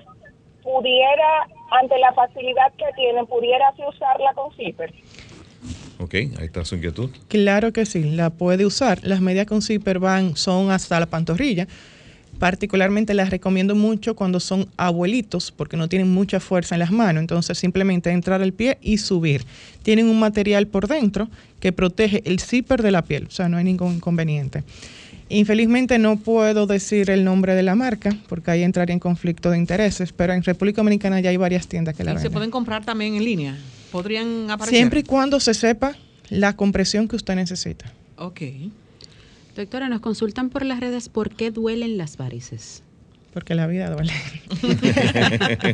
[0.62, 4.92] pudiera, ante la facilidad que tienen, pudiera así usarla con zipper.
[5.98, 7.11] Ok, ahí está su inquietud.
[7.28, 8.98] Claro que sí, la puede usar.
[9.02, 11.66] Las medias con zipper van, son hasta la pantorrilla.
[12.42, 17.20] Particularmente las recomiendo mucho cuando son abuelitos porque no tienen mucha fuerza en las manos.
[17.20, 19.44] Entonces simplemente entrar al pie y subir.
[19.85, 21.28] Tienen un material por dentro
[21.61, 23.28] que protege el zipper de la piel.
[23.28, 24.64] O sea, no hay ningún inconveniente.
[25.28, 29.59] Infelizmente no puedo decir el nombre de la marca porque ahí entraría en conflicto de
[29.59, 32.33] intereses, pero en República Dominicana ya hay varias tiendas que la Y se venden.
[32.33, 33.57] pueden comprar también en línea.
[33.92, 34.78] Podrían aparecer.
[34.78, 35.94] Siempre y cuando se sepa
[36.28, 37.92] la compresión que usted necesita.
[38.16, 38.40] Ok.
[39.56, 42.82] Doctora, nos consultan por las redes por qué duelen las varices.
[43.34, 44.12] Porque la vida duele.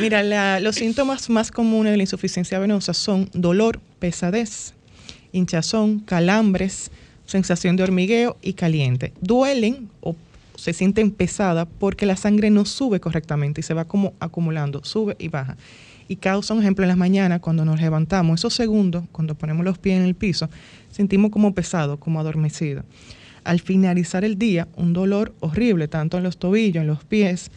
[0.00, 4.74] Mira, la- los síntomas más comunes de la insuficiencia venosa son dolor, pesadez,
[5.32, 6.90] hinchazón, calambres,
[7.26, 9.12] sensación de hormigueo y caliente.
[9.20, 10.16] Duelen o
[10.56, 15.16] se sienten pesadas porque la sangre no sube correctamente y se va como acumulando, sube
[15.18, 15.56] y baja.
[16.08, 19.78] Y causa un ejemplo en las mañanas cuando nos levantamos, esos segundos, cuando ponemos los
[19.78, 20.50] pies en el piso,
[20.90, 22.84] sentimos como pesado, como adormecido.
[23.42, 27.50] Al finalizar el día, un dolor horrible, tanto en los tobillos, en los pies,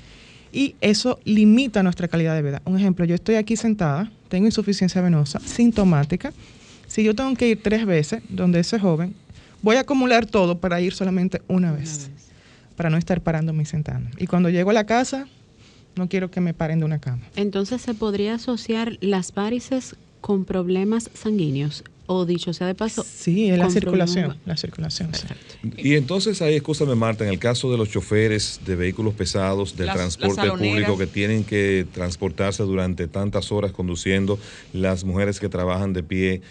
[0.51, 2.62] y eso limita nuestra calidad de vida.
[2.65, 6.33] Un ejemplo, yo estoy aquí sentada, tengo insuficiencia venosa sintomática.
[6.88, 9.13] Si yo tengo que ir tres veces donde ese joven,
[9.62, 12.10] voy a acumular todo para ir solamente una vez,
[12.75, 14.10] para no estar parándome y sentando.
[14.17, 15.27] Y cuando llego a la casa,
[15.97, 17.23] no quiero que me paren de una cama.
[17.36, 23.03] Entonces se podría asociar las varices con problemas sanguíneos o dicho sea de paso.
[23.03, 25.12] Sí, es la circulación, la circulación.
[25.77, 29.91] Y entonces ahí, escúchame Marta, en el caso de los choferes de vehículos pesados, del
[29.91, 34.39] transporte público que tienen que transportarse durante tantas horas conduciendo,
[34.73, 36.41] las mujeres que trabajan de pie,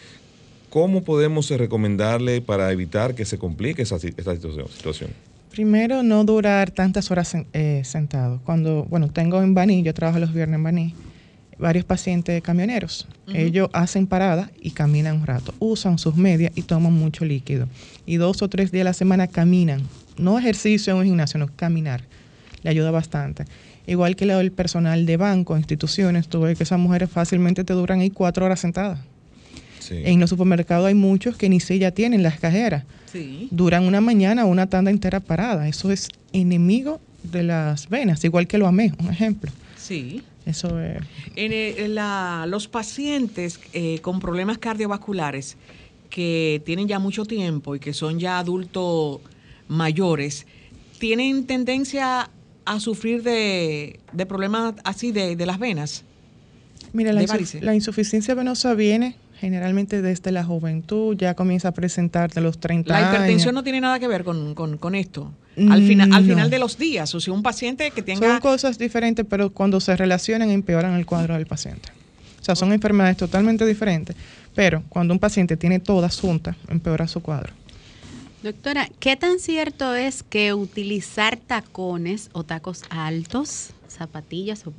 [0.68, 5.10] ¿cómo podemos recomendarle para evitar que se complique esa, situación?
[5.56, 8.42] Primero, no durar tantas horas eh, sentado.
[8.44, 10.94] Cuando, bueno, tengo en Baní, yo trabajo los viernes en Baní,
[11.58, 13.08] varios pacientes camioneros.
[13.32, 17.68] Ellos hacen parada y caminan un rato, usan sus medias y toman mucho líquido.
[18.04, 19.80] Y dos o tres días a la semana caminan.
[20.18, 22.02] No ejercicio en un gimnasio, no, caminar.
[22.62, 23.46] Le ayuda bastante.
[23.86, 28.00] Igual que el personal de banco, instituciones, tú ves que esas mujeres fácilmente te duran
[28.00, 28.98] ahí cuatro horas sentadas.
[29.90, 32.84] En los supermercados hay muchos que ni silla tienen, las cajeras.
[33.50, 35.68] Duran una mañana o una tanda entera parada.
[35.68, 39.50] Eso es enemigo de las venas, igual que lo amé, un ejemplo.
[39.76, 40.22] Sí.
[40.44, 40.98] Eso es.
[41.34, 41.94] En,
[42.50, 45.56] los pacientes eh, con problemas cardiovasculares
[46.08, 49.20] que tienen ya mucho tiempo y que son ya adultos
[49.66, 50.46] mayores,
[51.00, 52.30] ¿tienen tendencia
[52.64, 56.04] a sufrir de, problemas así de, las venas?
[56.92, 62.58] Mira, la insuficiencia venosa viene generalmente desde la juventud, ya comienza a presentar de los
[62.58, 63.08] 30 años.
[63.08, 65.32] La hipertensión no tiene nada que ver con, esto.
[65.56, 68.28] Al, final, al final de los días, o sea, un paciente que tenga...
[68.28, 71.90] Son cosas diferentes, pero cuando se relacionan empeoran el cuadro del paciente.
[72.40, 74.16] O sea, son enfermedades totalmente diferentes,
[74.54, 77.52] pero cuando un paciente tiene todas juntas, empeora su cuadro.
[78.42, 84.72] Doctora, ¿qué tan cierto es que utilizar tacones o tacos altos, zapatillas o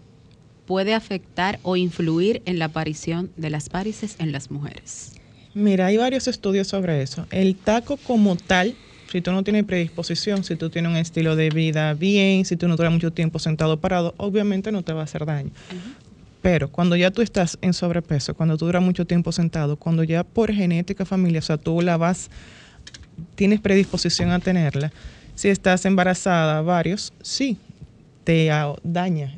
[0.67, 5.13] puede afectar o influir en la aparición de las varices en las mujeres?
[5.55, 7.25] Mira, hay varios estudios sobre eso.
[7.31, 8.75] El taco como tal,
[9.11, 12.67] si tú no tienes predisposición, si tú tienes un estilo de vida bien, si tú
[12.67, 15.49] no duras mucho tiempo sentado parado, obviamente no te va a hacer daño.
[16.43, 20.23] Pero cuando ya tú estás en sobrepeso, cuando tú duras mucho tiempo sentado, cuando ya
[20.23, 22.29] por genética familiar, o sea, tú la vas,
[23.35, 24.91] tienes predisposición a tenerla,
[25.33, 27.57] si estás embarazada, varios, sí,
[28.27, 28.51] te
[28.83, 29.37] daña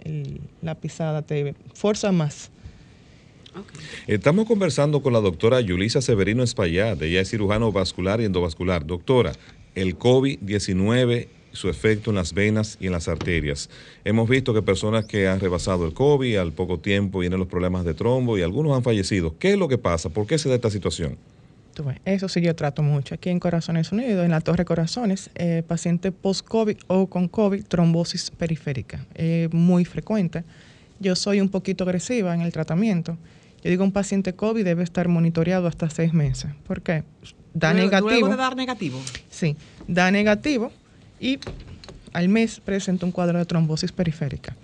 [0.64, 2.50] la pisada, te fuerza más.
[4.08, 8.88] Estamos conversando con la doctora Yulisa Severino Espaillat, ella es cirujano vascular y endovascular.
[8.88, 9.34] Doctora,
[9.76, 13.70] el COVID-19, su efecto en las venas y en las arterias.
[14.06, 17.86] Hemos visto que personas que han rebasado el COVID al poco tiempo vienen los problemas
[17.86, 19.38] de trombo y algunos han fallecido.
[19.38, 20.10] ¿Qué es lo que pasa?
[20.10, 21.16] ¿Por qué se da esta situación?
[22.06, 23.16] Eso sí yo trato mucho.
[23.16, 28.32] Aquí en Corazones Unidos, en la Torre Corazones, eh, paciente post-COVID o con COVID, trombosis
[28.32, 29.06] periférica.
[29.52, 30.44] muy frecuente.
[31.00, 33.18] Yo soy un poquito agresiva en el tratamiento.
[33.64, 36.52] Yo digo, un paciente COVID debe estar monitoreado hasta seis meses.
[36.66, 37.04] ¿Por qué?
[37.54, 38.10] Da negativo.
[38.10, 39.00] ¿Luego de dar negativo?
[39.30, 39.56] Sí,
[39.88, 40.72] da negativo
[41.20, 41.40] y
[42.14, 44.56] al mes presenta un cuadro de trombosis periférica.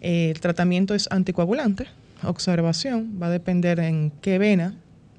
[0.00, 1.86] el tratamiento es anticoagulante,
[2.22, 4.74] observación, va a depender en qué vena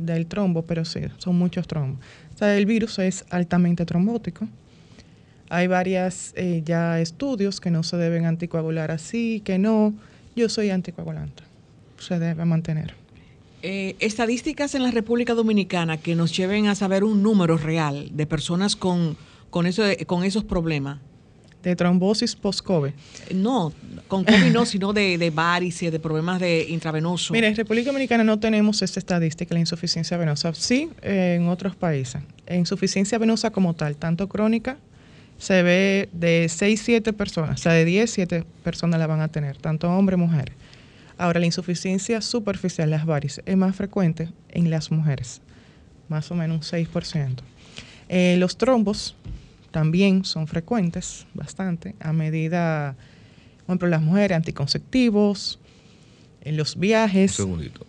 [0.06, 2.00] del trombo, pero sí, son muchos trombos.
[2.36, 4.48] O sea, el virus es altamente trombótico.
[5.50, 9.94] Hay varias eh, ya estudios que no se deben anticoagular así, que no.
[10.36, 11.44] Yo soy anticoagulante.
[12.00, 12.94] Se debe mantener.
[13.62, 18.26] Eh, estadísticas en la República Dominicana que nos lleven a saber un número real de
[18.26, 19.18] personas con,
[19.50, 21.00] con, eso, con esos problemas
[21.63, 22.91] de trombosis post-COVID.
[23.36, 23.74] No,
[24.08, 27.34] con COVID no, sino de, de varices, de problemas de intravenoso.
[27.34, 30.54] Mira, en República Dominicana no tenemos esta estadística, la insuficiencia venosa.
[30.54, 32.21] Sí, en otros países.
[32.50, 34.78] Insuficiencia venosa como tal, tanto crónica,
[35.38, 39.28] se ve de 6, 7 personas, o sea, de 10, 7 personas la van a
[39.28, 40.56] tener, tanto hombres como mujeres.
[41.17, 45.41] Ahora, la insuficiencia superficial, las varices, es más frecuente en las mujeres,
[46.10, 47.38] más o menos un 6%.
[48.10, 49.15] Eh, los trombos
[49.72, 52.96] también son frecuentes, bastante, a medida,
[53.60, 55.60] por ejemplo, las mujeres, anticonceptivos,
[56.42, 57.40] en los viajes.
[57.40, 57.86] Un segundito.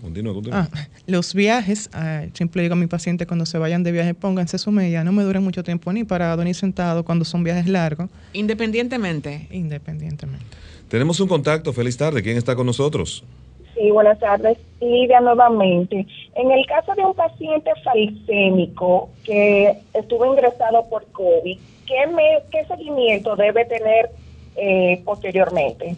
[0.00, 0.68] Continúa, continúa.
[0.72, 4.58] Ah, los viajes, ah, siempre digo a mi paciente cuando se vayan de viaje, pónganse
[4.58, 8.10] su media, no me duren mucho tiempo ni parado ni sentado cuando son viajes largos.
[8.32, 9.46] Independientemente.
[9.50, 10.44] Independientemente.
[10.88, 13.24] Tenemos un contacto, feliz tarde, ¿quién está con nosotros?
[13.74, 14.58] Sí, buenas tardes.
[14.80, 16.06] Lidia nuevamente.
[16.34, 22.64] En el caso de un paciente falsémico que estuvo ingresado por COVID, ¿qué, me, qué
[22.66, 24.10] seguimiento debe tener
[24.56, 25.96] eh, posteriormente?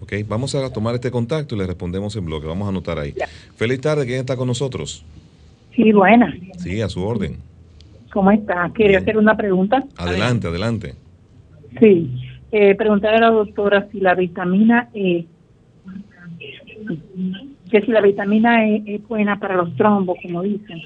[0.00, 2.46] Ok, vamos a tomar este contacto y le respondemos en bloque.
[2.46, 3.14] Vamos a anotar ahí.
[3.56, 5.04] Feliz tarde, ¿quién está con nosotros?
[5.74, 6.34] Sí, buena.
[6.58, 7.36] Sí, a su orden.
[8.12, 8.70] ¿Cómo está?
[8.74, 9.84] Quería hacer una pregunta.
[9.96, 10.94] Adelante, adelante.
[11.78, 12.10] Sí,
[12.50, 15.26] eh, preguntar a la doctora si la vitamina E,
[17.70, 20.82] que si la vitamina E es buena para los trombos, como dicen.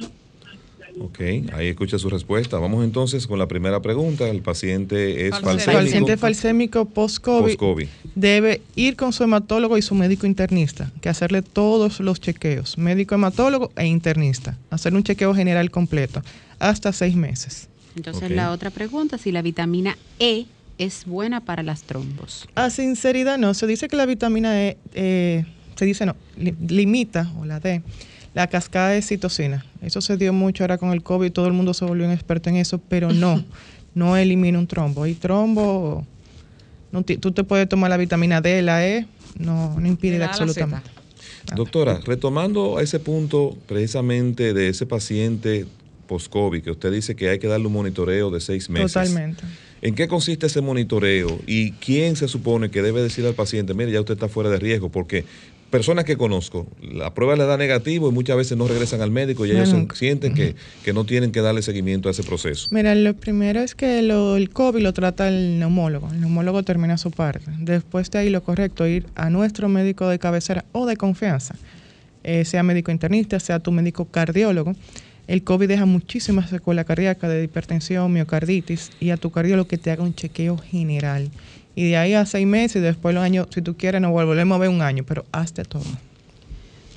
[1.01, 1.21] Ok,
[1.55, 2.59] ahí escucha su respuesta.
[2.59, 4.29] Vamos entonces con la primera pregunta.
[4.29, 5.83] El paciente es El falsémico.
[5.83, 7.89] paciente falsémico post-COVID Post-COVID.
[8.15, 13.17] debe ir con su hematólogo y su médico internista, que hacerle todos los chequeos, médico
[13.17, 16.23] hematólogo e internista, hacer un chequeo general completo,
[16.61, 17.69] hasta seis meses.
[17.97, 20.47] Entonces la otra pregunta, si la vitamina E
[20.79, 22.49] es buena para las trombos.
[22.55, 25.45] A sinceridad no, se dice que la vitamina E, eh,
[25.77, 27.83] se dice no, li- limita, o la D,
[28.35, 29.65] la cascada de citocina.
[29.83, 32.51] Eso se dio mucho ahora con el COVID, todo el mundo se volvió un experto
[32.51, 33.45] en eso, pero no,
[33.95, 35.07] no elimina un trombo.
[35.07, 36.05] Y trombo,
[36.93, 39.07] no tú te puedes tomar la vitamina D, la E,
[39.39, 40.91] no, no impide la absolutamente.
[41.55, 45.67] Doctora, retomando a ese punto precisamente de ese paciente
[46.07, 48.93] post-COVID, que usted dice que hay que darle un monitoreo de seis meses.
[48.93, 49.43] Totalmente.
[49.83, 53.93] ¿En qué consiste ese monitoreo y quién se supone que debe decir al paciente, mire,
[53.93, 54.89] ya usted está fuera de riesgo?
[54.89, 55.25] Porque
[55.75, 59.45] personas que conozco, la prueba le da negativo y muchas veces no regresan al médico
[59.45, 62.69] y ellos sienten que, que no tienen que darle seguimiento a ese proceso.
[62.71, 66.09] Mira, lo primero es que lo- el COVID lo trata el neumólogo.
[66.13, 67.51] El neumólogo termina su parte.
[67.59, 71.57] Después de ahí, lo correcto, ir a nuestro médico de cabecera o de confianza,
[72.23, 74.75] eh, sea médico internista, sea tu médico cardiólogo.
[75.27, 79.91] El COVID deja muchísimas secuelas cardíacas de hipertensión, miocarditis, y a tu cardiólogo que te
[79.91, 81.31] haga un chequeo general.
[81.75, 84.57] Y de ahí a seis meses y después los años, si tú quieres, nos volvemos
[84.57, 85.85] a ver un año, pero hazte todo.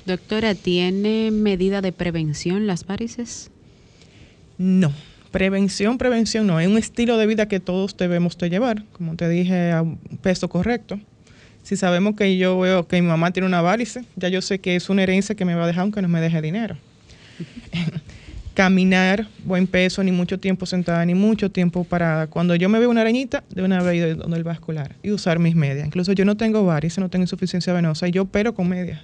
[0.06, 3.50] Doctora, ¿tiene medida de prevención las varices?
[4.56, 4.92] No,
[5.30, 6.60] prevención, prevención no.
[6.60, 8.84] Es un estilo de vida que todos debemos de llevar.
[8.92, 10.98] Como te dije, a un peso correcto.
[11.62, 14.76] Si sabemos que yo veo que mi mamá tiene una varice, ya yo sé que
[14.76, 16.76] es una herencia que me va a dejar aunque no me deje dinero.
[18.58, 22.26] Caminar, buen peso, ni mucho tiempo sentada, ni mucho tiempo parada.
[22.26, 25.54] Cuando yo me veo una arañita, de una vez donde el vascular y usar mis
[25.54, 25.86] medias.
[25.86, 29.02] Incluso yo no tengo varices, no tengo insuficiencia venosa y yo opero con medias.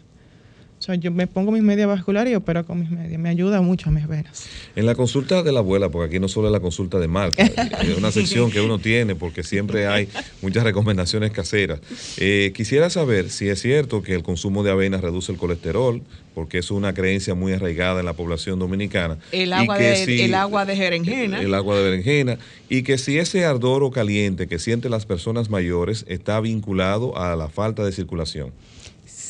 [0.85, 3.19] O sea, yo me pongo mis medias vasculares y opero con mis medias.
[3.19, 4.45] Me ayuda mucho a mis venas.
[4.77, 7.43] En la consulta de la abuela, porque aquí no solo es la consulta de Marta,
[7.43, 10.11] es una sección que uno tiene porque siempre hay
[10.43, 11.81] muchas recomendaciones caseras.
[12.19, 16.03] Eh, quisiera saber si es cierto que el consumo de avena reduce el colesterol,
[16.35, 19.17] porque es una creencia muy arraigada en la población dominicana.
[19.33, 21.41] El y agua, que de, si- el agua de berenjena.
[21.41, 25.49] el agua de berenjena, y que si ese ardor o caliente que sienten las personas
[25.49, 28.51] mayores está vinculado a la falta de circulación.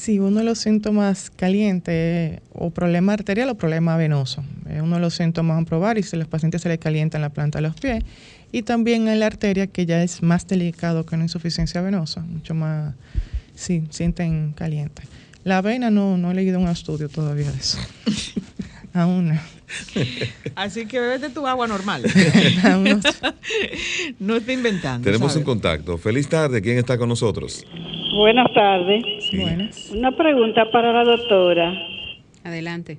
[0.04, 4.44] Sí, uno de los síntomas calientes eh, o problema arterial o problema venoso.
[4.68, 7.22] Es uno de los síntomas a probar y si los pacientes se les calienta en
[7.22, 8.04] la planta de los pies.
[8.52, 12.52] Y también en la arteria, que ya es más delicado que una insuficiencia venosa, mucho
[12.52, 12.94] más,
[13.54, 15.04] sí, sienten caliente.
[15.42, 17.78] La vena no, no he leído un estudio todavía de eso.
[18.92, 19.53] Aún no.
[20.54, 22.02] Así que bebete tu agua normal.
[24.18, 25.04] No está inventando.
[25.04, 25.36] Tenemos ¿sabes?
[25.38, 25.98] un contacto.
[25.98, 27.64] Feliz tarde, ¿quién está con nosotros?
[28.16, 29.02] Buenas tardes.
[29.30, 29.42] Sí.
[29.96, 31.72] Una pregunta para la doctora.
[32.44, 32.98] Adelante.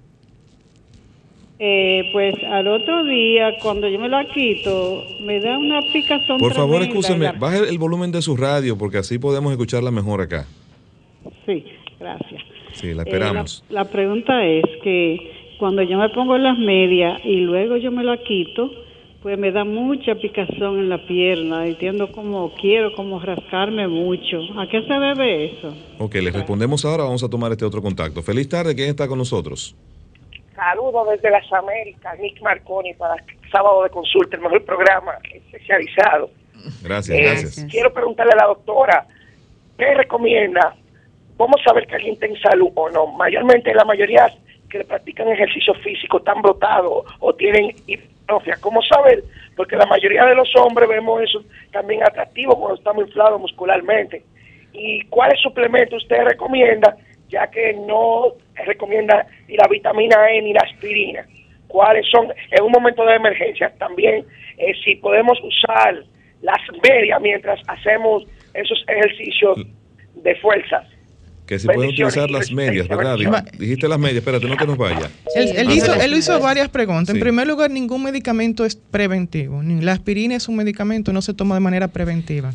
[1.58, 6.38] Eh, pues al otro día, cuando yo me la quito, me da una picazón.
[6.38, 10.22] Por favor, escúcheme, la- baje el volumen de su radio porque así podemos escucharla mejor
[10.22, 10.46] acá.
[11.46, 11.64] Sí,
[12.00, 12.42] gracias.
[12.74, 13.64] Sí, la Eh, esperamos.
[13.70, 18.04] la, la pregunta es que cuando yo me pongo las medias y luego yo me
[18.04, 18.70] la quito,
[19.22, 21.66] pues me da mucha picazón en la pierna.
[21.66, 24.40] Entiendo como quiero como rascarme mucho.
[24.60, 25.74] ¿A qué se debe eso?
[26.00, 28.22] Ok, le respondemos ahora, vamos a tomar este otro contacto.
[28.22, 29.76] Feliz tarde, ¿quién está con nosotros?
[30.56, 33.16] Saludos desde las Américas, Nick Marconi, para
[33.52, 36.30] Sábado de Consulta, el mejor programa especializado.
[36.84, 37.66] Gracias, Eh, gracias.
[37.70, 39.06] Quiero preguntarle a la doctora,
[39.78, 40.76] ¿qué recomienda?
[41.38, 43.08] ¿Cómo saber que alguien está en salud o no?
[43.08, 44.28] Mayormente la mayoría
[44.80, 48.58] que practican ejercicio físico están brotados o tienen hipertrofia.
[48.62, 49.24] ¿Cómo saber?
[49.56, 54.24] Porque la mayoría de los hombres vemos eso también atractivo cuando estamos inflados muscularmente.
[54.74, 56.98] ¿Y cuáles suplementos usted recomienda?
[57.30, 58.34] Ya que no
[58.66, 61.26] recomienda ni la vitamina E ni la aspirina.
[61.68, 62.34] ¿Cuáles son?
[62.52, 64.26] En un momento de emergencia también,
[64.58, 66.04] eh, si podemos usar
[66.42, 69.58] las medias mientras hacemos esos ejercicios
[70.16, 70.84] de fuerza.
[71.46, 73.18] Que se pueden utilizar las medias, ¿verdad?
[73.60, 75.10] Dijiste las medias, espérate, no te nos vayas.
[75.36, 77.14] Él, él Ah, hizo, él hizo varias preguntas.
[77.14, 77.18] Sí.
[77.18, 79.62] En primer lugar, ningún medicamento es preventivo.
[79.64, 82.52] La aspirina es un medicamento, no se toma de manera preventiva.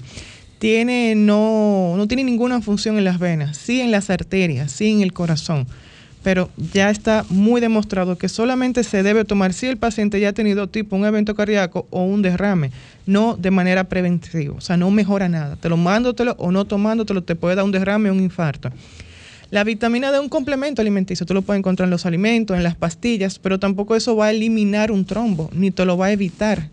[0.59, 5.01] tiene no, no tiene ninguna función en las venas, sí en las arterias, sí en
[5.03, 5.67] el corazón
[6.23, 10.33] pero ya está muy demostrado que solamente se debe tomar si el paciente ya ha
[10.33, 12.71] tenido tipo un evento cardíaco o un derrame,
[13.07, 15.57] no de manera preventiva, o sea, no mejora nada.
[15.57, 18.71] Te lo mándotelo o no tomándotelo te puede dar un derrame o un infarto.
[19.51, 22.63] La vitamina D es un complemento alimenticio, tú lo puedes encontrar en los alimentos, en
[22.63, 26.13] las pastillas, pero tampoco eso va a eliminar un trombo, ni te lo va a
[26.13, 26.69] evitar.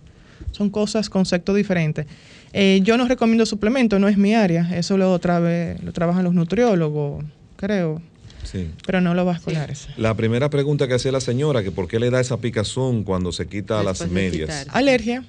[0.51, 2.05] Son cosas, conceptos diferentes.
[2.53, 4.69] Eh, yo no recomiendo suplementos, no es mi área.
[4.77, 7.25] Eso lo, lo trabajan los nutriólogos,
[7.55, 8.01] creo.
[8.47, 8.71] Sí.
[8.85, 9.87] Pero no lo vasculares.
[9.97, 13.31] La primera pregunta que hacía la señora, que por qué le da esa picazón cuando
[13.31, 14.67] se quita las medias.
[14.69, 15.23] Alergia.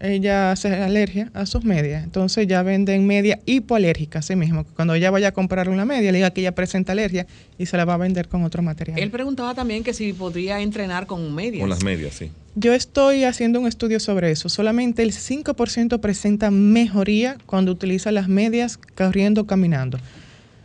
[0.00, 2.04] Ella hace alergia a sus medias.
[2.04, 4.64] Entonces ya venden media hipoalérgica, así mismo.
[4.76, 7.26] Cuando ella vaya a comprar una media, le diga que ella presenta alergia
[7.58, 8.98] y se la va a vender con otro material.
[8.98, 11.60] Él preguntaba también que si podría entrenar con medias.
[11.60, 12.30] Con las medias, sí.
[12.54, 14.48] Yo estoy haciendo un estudio sobre eso.
[14.48, 19.98] Solamente el 5% presenta mejoría cuando utiliza las medias corriendo caminando.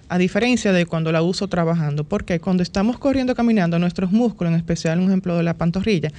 [0.09, 2.03] A diferencia de cuando la uso trabajando.
[2.03, 6.11] Porque cuando estamos corriendo caminando, nuestros músculos, en especial un ejemplo de la pantorrilla,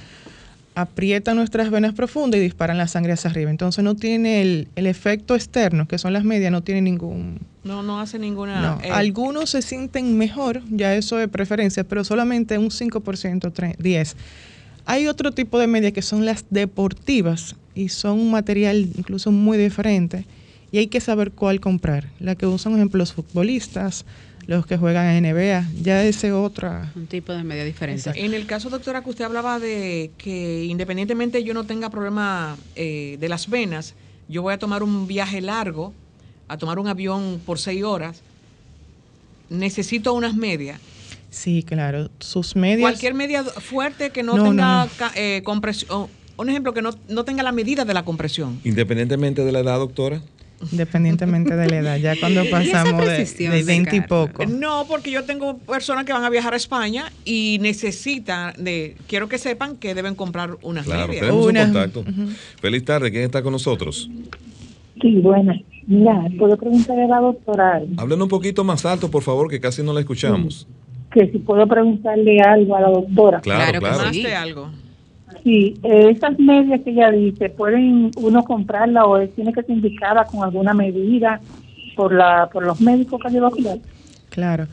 [0.75, 3.49] aprietan nuestras venas profundas y disparan la sangre hacia arriba.
[3.49, 7.39] Entonces no tiene el, efecto externo, que son las medias, no tiene ningún...
[7.63, 8.77] No, no hace ninguna...
[8.83, 14.15] Eh, Algunos se sienten mejor, ya eso de preferencia, pero solamente un 5%, 10%.
[14.87, 19.57] Hay otro tipo de medias que son las deportivas y son un material incluso muy
[19.57, 20.25] diferente
[20.75, 22.09] y hay que saber cuál comprar.
[22.19, 24.03] La que usan, por ejemplo, los futbolistas,
[24.45, 26.91] los que juegan en NBA, ya ese otra...
[26.97, 28.11] Un tipo de media diferente.
[28.13, 33.15] En el caso, doctora, que usted hablaba de que independientemente yo no tenga problema eh,
[33.21, 33.93] de las venas,
[34.27, 35.93] yo voy a tomar un viaje largo,
[36.49, 38.21] a tomar un avión por seis horas,
[39.49, 40.81] necesito unas medias
[41.29, 42.09] Sí, claro.
[42.19, 42.81] Sus medias.
[42.81, 46.07] Cualquier media fuerte que no, tenga eh, compresión.
[46.37, 48.59] Un ejemplo, que no, tenga la medida de la compresión.
[48.63, 50.21] Independientemente de la edad, doctora.
[50.71, 54.45] Independientemente de la edad, ya cuando pasamos de, 20 y poco.
[54.45, 59.27] No, porque yo tengo personas que van a viajar a España y necesitan de, quiero
[59.27, 62.03] que sepan que deben comprar unas claro, Tenemos un contacto.
[62.59, 64.09] Feliz tarde, ¿quién está con nosotros?
[65.01, 65.61] Sí, buenas.
[65.87, 67.81] Mira, puedo preguntarle a la doctora.
[67.97, 70.67] Hablen un poquito más alto, por favor, que casi no la escuchamos
[71.15, 73.39] que si puedo preguntarle algo a la doctora.
[73.39, 74.11] Claro, claro.
[74.11, 74.25] Sí.
[74.25, 74.69] algo.
[75.45, 80.25] Sí, eh, esas medias que ella dice, ¿pueden uno comprarla o tiene que ser indicada
[80.25, 81.39] con alguna medida
[81.95, 83.83] por la por los médicos cardiovasculares?
[84.31, 84.67] Claro.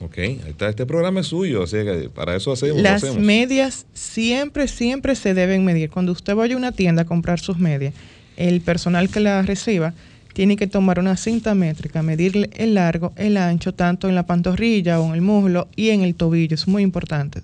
[0.00, 2.82] Ok, ahí está, este programa es suyo, así que para eso hacemos.
[2.82, 5.88] Las medias siempre, siempre se deben medir.
[5.88, 7.94] Cuando usted vaya a una tienda a comprar sus medias,
[8.36, 9.94] el personal que la reciba
[10.32, 15.00] tiene que tomar una cinta métrica, medir el largo, el ancho, tanto en la pantorrilla
[15.00, 16.54] o en el muslo y en el tobillo.
[16.54, 17.42] Es muy importante.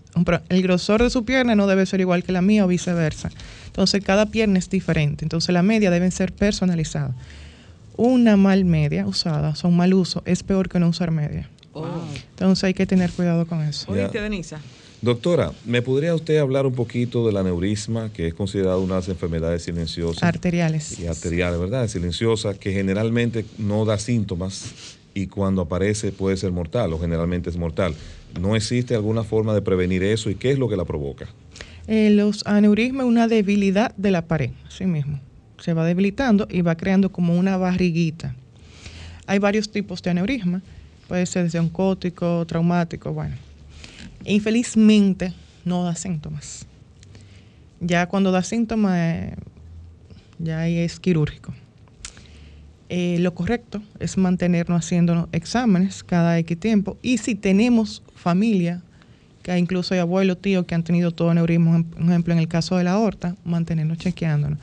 [0.48, 3.30] El grosor de su pierna no debe ser igual que la mía o viceversa.
[3.66, 5.24] Entonces, cada pierna es diferente.
[5.24, 7.12] Entonces, la media deben ser personalizadas.
[7.96, 11.48] Una mal media usada, son mal uso, es peor que no usar media.
[11.72, 11.86] Oh.
[12.30, 13.90] Entonces, hay que tener cuidado con eso.
[13.90, 14.60] Oíste, Denisa.
[15.00, 19.08] Doctora, ¿me podría usted hablar un poquito del aneurisma, que es considerado una de las
[19.08, 20.24] enfermedades silenciosas?
[20.24, 20.98] Arteriales.
[20.98, 21.86] Y arteriales, ¿verdad?
[21.86, 27.56] Silenciosa, que generalmente no da síntomas y cuando aparece puede ser mortal o generalmente es
[27.56, 27.94] mortal.
[28.40, 31.28] ¿No existe alguna forma de prevenir eso y qué es lo que la provoca?
[31.86, 35.20] Eh, los aneurismas es una debilidad de la pared, así mismo.
[35.60, 38.34] Se va debilitando y va creando como una barriguita.
[39.28, 40.60] Hay varios tipos de aneurisma,
[41.06, 43.47] puede ser desde oncótico, traumático, bueno
[44.34, 45.32] infelizmente
[45.64, 46.66] no da síntomas.
[47.80, 49.36] Ya cuando da síntomas, eh,
[50.38, 51.54] ya ahí es quirúrgico.
[52.88, 58.82] Eh, lo correcto es mantenernos haciendo exámenes cada X tiempo y si tenemos familia,
[59.42, 62.76] que incluso hay abuelos, tíos que han tenido todo neurismo, por ejemplo en el caso
[62.76, 64.58] de la aorta, mantenernos chequeándonos.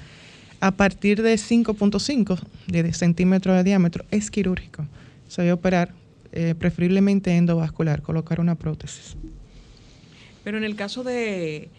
[0.59, 4.87] A partir de 5.5 de centímetros de diámetro es quirúrgico.
[5.27, 5.93] Se debe operar
[6.31, 9.15] eh, preferiblemente endovascular, colocar una prótesis.
[10.45, 11.69] Pero en el caso de,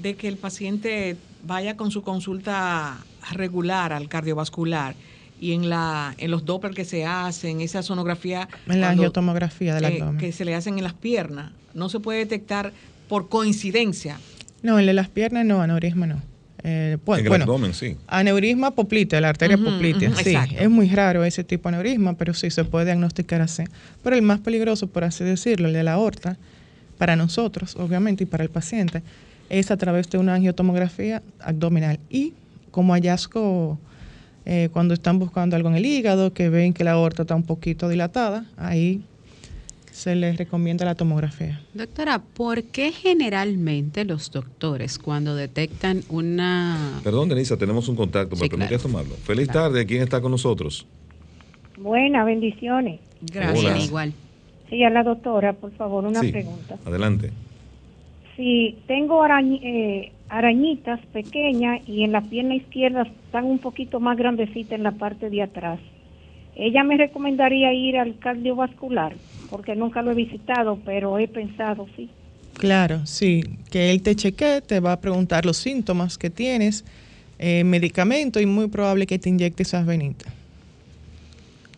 [0.00, 2.98] que el paciente vaya con su consulta
[3.32, 4.94] regular al cardiovascular
[5.40, 8.48] y en la en los Doppler que se hacen, esa sonografía...
[8.68, 10.18] En la angiotomografía del abdomen.
[10.18, 12.72] Que se le hacen en las piernas, no se puede detectar
[13.08, 14.20] por coincidencia.
[14.62, 16.22] No, en las piernas no, aneurisma no.
[16.62, 17.96] Eh, pues, en el abdomen, sí.
[18.06, 20.36] Aneurisma poplitea, la arteria poplitea, sí.
[20.56, 23.64] Es muy raro ese tipo de aneurisma, pero sí se puede diagnosticar así.
[24.04, 26.38] Pero el más peligroso, por así decirlo, el de la aorta,
[27.02, 29.02] para nosotros, obviamente, y para el paciente,
[29.50, 31.98] es a través de una angiotomografía abdominal.
[32.08, 32.32] Y
[32.70, 33.76] como hallazgo,
[34.46, 37.42] eh, cuando están buscando algo en el hígado, que ven que la aorta está un
[37.42, 39.00] poquito dilatada, ahí
[39.90, 41.60] se les recomienda la tomografía.
[41.74, 47.00] Doctora, ¿por qué generalmente los doctores cuando detectan una...
[47.02, 48.78] Perdón, Denisa, tenemos un contacto, pero claro.
[48.78, 49.16] tomarlo.
[49.24, 50.86] Feliz tarde, ¿quién está con nosotros?
[51.78, 53.00] Buenas, bendiciones.
[53.22, 53.86] Gracias.
[53.86, 54.12] Igual.
[54.72, 56.78] Sí, a la doctora, por favor, una pregunta.
[56.86, 57.30] Adelante.
[58.34, 64.72] Sí, tengo eh, arañitas pequeñas y en la pierna izquierda están un poquito más grandecitas
[64.72, 65.78] en la parte de atrás.
[66.56, 69.14] Ella me recomendaría ir al cardiovascular,
[69.50, 72.08] porque nunca lo he visitado, pero he pensado, sí.
[72.54, 76.82] Claro, sí, que él te chequee, te va a preguntar los síntomas que tienes,
[77.38, 80.32] eh, medicamento y muy probable que te inyecte esas venitas.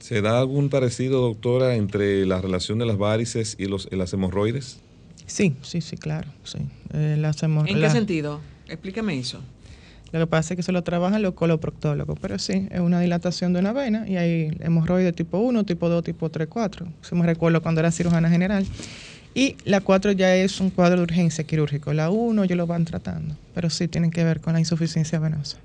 [0.04, 4.76] ¿Se da algún parecido, doctora, entre la relación de las varices y los, las hemorroides?
[5.24, 6.28] Sí, sí, sí, claro.
[6.42, 6.58] Sí.
[6.92, 8.42] Eh, ¿En qué sentido?
[8.68, 9.40] Explícame eso.
[10.12, 13.54] Lo que pasa es que se lo trabajan los coloproctólogos, pero sí, es una dilatación
[13.54, 16.86] de una vena y hay hemorroides tipo 1, tipo 2, tipo 3, 4.
[17.00, 18.66] Si me recuerdo cuando era cirujana general.
[19.34, 21.94] Y la 4 ya es un cuadro de urgencia quirúrgico.
[21.94, 25.56] La 1 ya lo van tratando, pero sí tienen que ver con la insuficiencia venosa.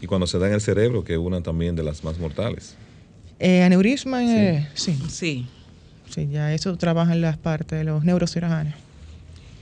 [0.00, 2.76] Y cuando se da en el cerebro, que es una también de las más mortales.
[3.38, 4.26] Eh, aneurisma, sí.
[4.28, 4.98] Eh, sí.
[5.08, 5.46] Sí.
[6.08, 8.74] Sí, ya eso trabaja en las partes de los neurocirujanos.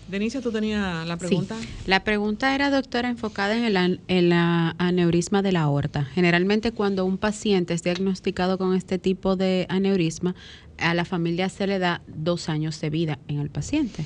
[0.08, 1.56] Denise, ¿tú tenías la pregunta?
[1.84, 6.04] La pregunta era, doctora, enfocada en el, en la aneurisma de la aorta.
[6.04, 10.36] Generalmente cuando un paciente es diagnosticado con este tipo de aneurisma,
[10.78, 14.04] a la familia se le da dos años de vida en el paciente.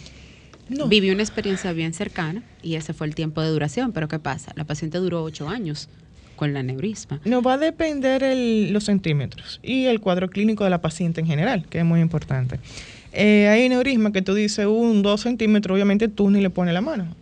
[0.71, 0.87] No.
[0.87, 4.53] Vivió una experiencia bien cercana y ese fue el tiempo de duración, pero ¿qué pasa?
[4.57, 5.89] La paciente duró ocho años
[6.41, 7.21] con la aneurisma.
[7.27, 8.23] No va a depender
[8.73, 12.59] los centímetros y el cuadro clínico de la paciente en general, que es muy importante.
[13.13, 16.81] Eh, hay aneurisma que tú dices un, dos centímetros, obviamente tú ni le pones la
[16.81, 17.15] mano.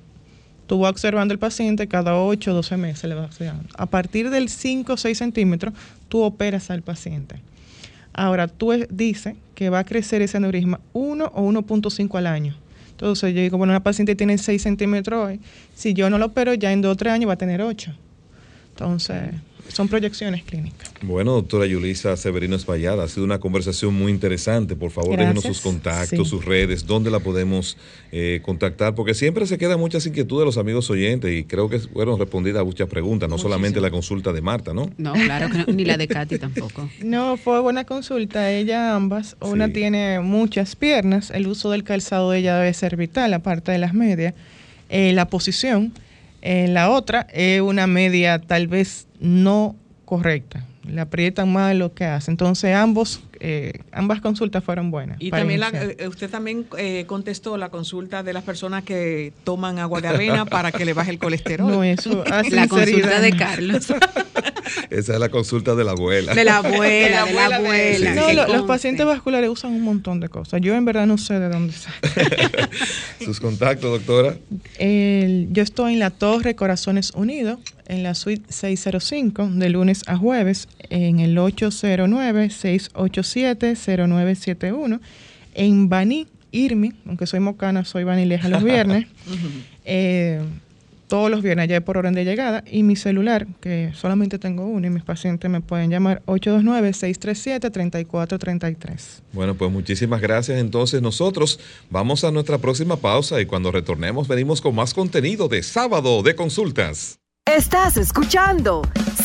[0.68, 3.36] Tú vas observando el paciente cada 8 o 12 meses le vas
[3.76, 5.74] A partir del 5 o 6 centímetros,
[6.08, 7.40] tú operas al paciente.
[8.12, 12.54] Ahora, tú dices que va a crecer ese aneurisma 1 o 1.5 al año.
[12.92, 15.40] Entonces yo digo, bueno, una paciente tiene 6 centímetros hoy,
[15.74, 17.92] si yo no lo opero, ya en 2 o 3 años va a tener 8.
[18.78, 19.34] Entonces,
[19.72, 20.88] son proyecciones clínicas.
[21.02, 24.76] Bueno, doctora Yulisa Severino Espallada, ha sido una conversación muy interesante.
[24.76, 27.76] Por favor, déjenos sus contactos, sus redes, dónde la podemos
[28.12, 31.80] eh, contactar, porque siempre se quedan muchas inquietudes de los amigos oyentes y creo que
[31.80, 34.90] fueron respondidas a muchas preguntas, no solamente la consulta de Marta, ¿no?
[34.96, 36.88] No, claro que no, ni la de Katy tampoco.
[37.02, 39.36] No, fue buena consulta, ella ambas.
[39.40, 43.78] Una tiene muchas piernas, el uso del calzado de ella debe ser vital, aparte de
[43.78, 44.34] las medias.
[44.88, 45.92] Eh, la posición
[46.40, 50.64] en la otra es una media tal vez no correcta.
[50.84, 52.30] Le aprietan más lo que hace.
[52.30, 55.16] Entonces ambos, eh, ambas consultas fueron buenas.
[55.20, 60.00] Y también eh, usted también eh, contestó la consulta de las personas que toman agua
[60.00, 61.70] de avena para que le baje el colesterol.
[61.70, 62.24] No, eso.
[62.50, 63.92] La consulta de Carlos.
[64.90, 66.34] Esa es la consulta de la abuela.
[66.34, 68.14] De la abuela, de la abuela.
[68.14, 70.60] No, los pacientes vasculares usan un montón de cosas.
[70.60, 71.96] Yo en verdad no sé de dónde sale.
[73.24, 74.36] ¿Sus contactos, doctora?
[74.78, 80.68] yo estoy en la Torre Corazones Unidos, en la suite 605, de lunes a jueves,
[80.90, 81.34] en el
[83.36, 85.00] 809-687-0971.
[85.54, 89.06] En Baní, Irmi, aunque soy mocana, soy banileja los viernes.
[89.84, 90.40] eh,
[91.08, 94.86] todos los viernes ya por orden de llegada y mi celular, que solamente tengo uno
[94.86, 99.22] y mis pacientes me pueden llamar 829-637-3433.
[99.32, 100.60] Bueno, pues muchísimas gracias.
[100.60, 101.58] Entonces nosotros
[101.90, 106.36] vamos a nuestra próxima pausa y cuando retornemos venimos con más contenido de sábado de
[106.36, 107.18] consultas.
[107.56, 108.82] Estás escuchando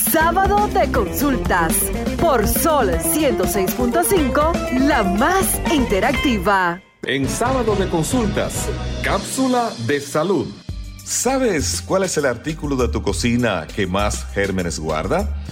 [0.09, 1.73] Sábado de Consultas
[2.21, 6.81] por Sol 106.5, la más interactiva.
[7.03, 8.69] En Sábado de Consultas,
[9.03, 10.47] cápsula de salud.
[11.03, 15.43] ¿Sabes cuál es el artículo de tu cocina que más gérmenes guarda?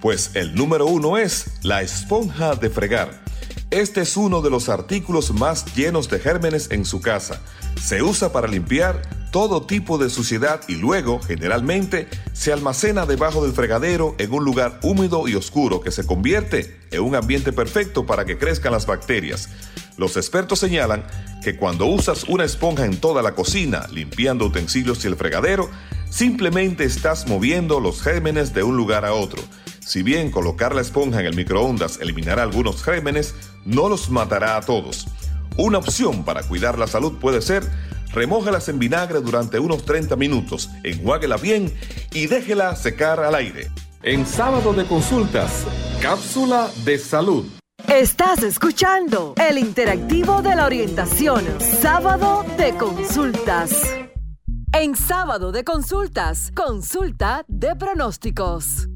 [0.00, 3.25] Pues el número uno es la esponja de fregar.
[3.72, 7.42] Este es uno de los artículos más llenos de gérmenes en su casa.
[7.82, 9.02] Se usa para limpiar
[9.32, 14.78] todo tipo de suciedad y luego, generalmente, se almacena debajo del fregadero en un lugar
[14.84, 19.48] húmedo y oscuro que se convierte en un ambiente perfecto para que crezcan las bacterias.
[19.96, 21.04] Los expertos señalan
[21.42, 25.68] que cuando usas una esponja en toda la cocina, limpiando utensilios y el fregadero,
[26.08, 29.42] simplemente estás moviendo los gérmenes de un lugar a otro.
[29.80, 33.34] Si bien colocar la esponja en el microondas eliminará algunos gérmenes,
[33.66, 35.06] no los matará a todos.
[35.58, 37.68] Una opción para cuidar la salud puede ser
[38.12, 41.72] remójalas en vinagre durante unos 30 minutos, enjuáguela bien
[42.12, 43.70] y déjela secar al aire.
[44.02, 45.66] En sábado de consultas,
[46.00, 47.44] cápsula de salud.
[47.88, 51.44] Estás escuchando el interactivo de la orientación,
[51.80, 53.82] sábado de consultas.
[54.72, 58.88] En sábado de consultas, consulta de pronósticos.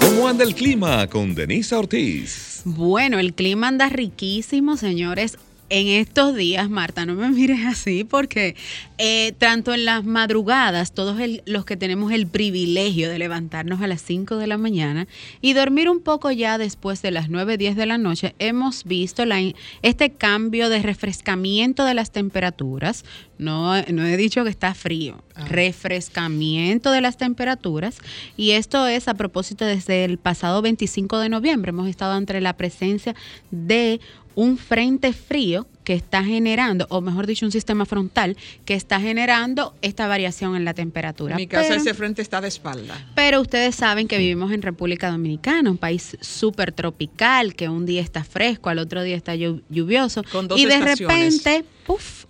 [0.00, 2.55] ¿Cómo anda el clima con Denisa Ortiz?
[2.68, 5.38] Bueno, el clima anda riquísimo, señores
[5.68, 8.56] en estos días, Marta, no me mires así, porque
[8.98, 14.00] eh, tanto en las madrugadas, todos los que tenemos el privilegio de levantarnos a las
[14.02, 15.06] 5 de la mañana
[15.40, 19.24] y dormir un poco ya después de las 9, 10 de la noche, hemos visto
[19.24, 19.40] la,
[19.82, 23.04] este cambio de refrescamiento de las temperaturas.
[23.38, 25.44] No, no he dicho que está frío, ah.
[25.46, 27.98] refrescamiento de las temperaturas.
[28.36, 31.70] Y esto es a propósito desde el pasado 25 de noviembre.
[31.70, 33.14] Hemos estado entre la presencia
[33.50, 34.00] de
[34.36, 39.74] un frente frío que está generando, o mejor dicho, un sistema frontal que está generando
[39.82, 41.34] esta variación en la temperatura.
[41.34, 43.06] En mi caso, ese frente está de espalda.
[43.14, 48.02] Pero ustedes saben que vivimos en República Dominicana, un país súper tropical, que un día
[48.02, 50.22] está fresco, al otro día está lluvioso.
[50.30, 51.44] Con dos y de estaciones.
[51.44, 52.25] repente, puff,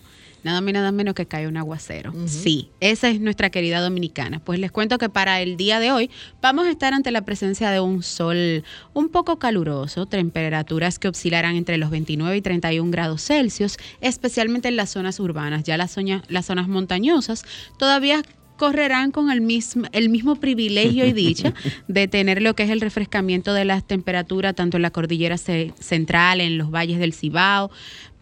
[0.46, 2.14] nada más nada menos que cae un aguacero.
[2.26, 4.38] Sí, esa es nuestra querida dominicana.
[4.38, 6.08] Pues les cuento que para el día de hoy
[6.40, 8.62] vamos a estar ante la presencia de un sol
[8.94, 14.76] un poco caluroso, temperaturas que oscilarán entre los 29 y 31 grados Celsius, especialmente en
[14.76, 15.64] las zonas urbanas.
[15.64, 15.96] Ya las,
[16.28, 17.44] las zonas montañosas
[17.76, 18.22] todavía
[18.56, 21.52] correrán con el mismo, el mismo privilegio y dicha
[21.88, 26.40] de tener lo que es el refrescamiento de las temperaturas tanto en la cordillera central,
[26.40, 27.70] en los valles del Cibao,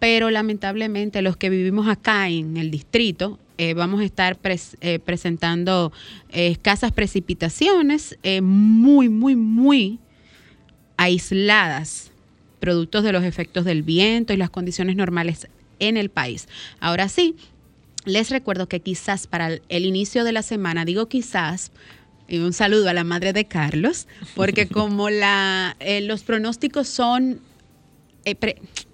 [0.05, 5.95] pero lamentablemente los que vivimos acá en el distrito eh, vamos a estar eh, presentando
[6.29, 9.99] eh, escasas precipitaciones muy, muy, muy
[10.99, 12.11] aisladas,
[12.61, 15.49] productos de los efectos del viento y las condiciones normales
[15.79, 16.49] en el país.
[16.81, 17.37] Ahora sí,
[18.05, 21.73] les recuerdo que quizás para el inicio de la semana, digo quizás,
[22.29, 27.41] y un saludo a la madre de Carlos, porque como la, los pronósticos son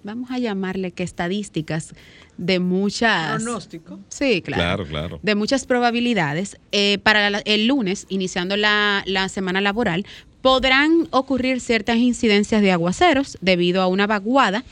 [0.03, 1.93] vamos a llamarle que estadísticas
[2.37, 3.41] de muchas...
[3.41, 3.99] Pronóstico.
[4.09, 4.85] Sí, claro.
[4.85, 6.57] Claro, De muchas probabilidades.
[6.71, 10.05] Eh, para el lunes, iniciando la, la semana laboral,
[10.41, 14.63] podrán ocurrir ciertas incidencias de aguaceros debido a una vaguada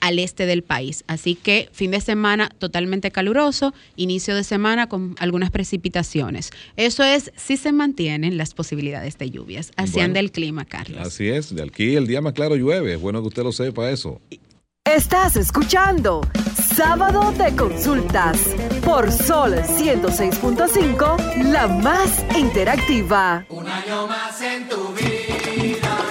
[0.00, 1.04] al este del país.
[1.06, 6.50] Así que fin de semana totalmente caluroso, inicio de semana con algunas precipitaciones.
[6.76, 9.72] Eso es si se mantienen las posibilidades de lluvias.
[9.76, 11.00] Así anda el clima, Carlos.
[11.00, 12.94] Así es, de aquí el día más claro llueve.
[12.94, 14.20] Es bueno que usted lo sepa eso.
[14.86, 16.20] Estás escuchando
[16.76, 18.38] Sábado de Consultas
[18.84, 23.44] por Sol 106.5, la más interactiva.
[23.48, 26.05] Un año más en tu vida.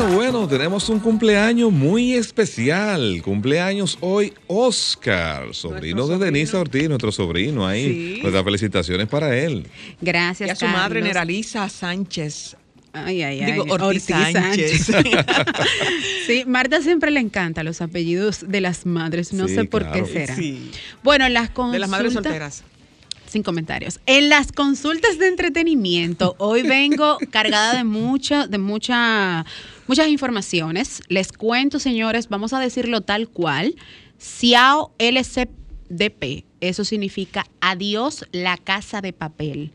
[0.00, 3.20] Bueno, bueno, tenemos un cumpleaños muy especial.
[3.22, 7.84] Cumpleaños hoy Oscar, sobrino de Denise Ortiz, nuestro sobrino ahí.
[7.84, 8.18] Sí.
[8.22, 9.66] Nuestras felicitaciones para él.
[10.00, 10.48] Gracias.
[10.48, 12.56] Y a su madre, Neralisa Sánchez.
[12.94, 13.52] Ay, ay, ay.
[13.52, 14.86] Digo, Ortiz, Sánchez.
[16.26, 19.34] sí, Marta siempre le encanta los apellidos de las madres.
[19.34, 20.34] No sé por qué será.
[20.34, 20.70] Sí.
[21.02, 21.72] Bueno, las consultas.
[21.72, 22.64] De las madres solteras
[23.30, 24.00] sin comentarios.
[24.06, 29.46] En las consultas de entretenimiento, hoy vengo cargada de mucha, de mucha,
[29.86, 31.02] muchas informaciones.
[31.08, 33.74] Les cuento, señores, vamos a decirlo tal cual.
[34.18, 39.72] Xiao LCDP, eso significa adiós la casa de papel.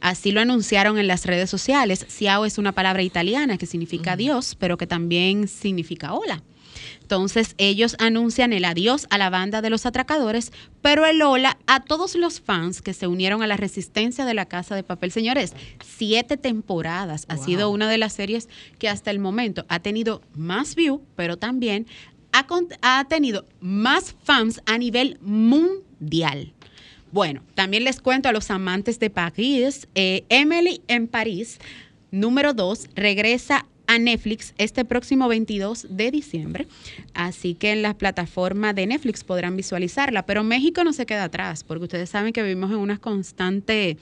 [0.00, 2.04] Así lo anunciaron en las redes sociales.
[2.08, 6.42] Xiao es una palabra italiana que significa adiós, pero que también significa hola.
[7.14, 10.50] Entonces ellos anuncian el adiós a la banda de los atracadores,
[10.82, 14.46] pero el hola a todos los fans que se unieron a la resistencia de la
[14.46, 15.12] Casa de Papel.
[15.12, 18.48] Señores, siete temporadas ha sido una de las series
[18.80, 21.86] que hasta el momento ha tenido más view, pero también
[22.32, 26.52] ha, tenido más fans a nivel mundial.
[27.12, 31.60] Bueno, también les cuento a los amantes de París, eh, Emily en París,
[32.10, 36.66] número dos, regresa a Netflix este próximo 22 de diciembre.
[37.12, 40.26] Así que en las plataformas de Netflix podrán visualizarla.
[40.26, 43.96] Pero México no se queda atrás, porque ustedes saben que vivimos en una constante,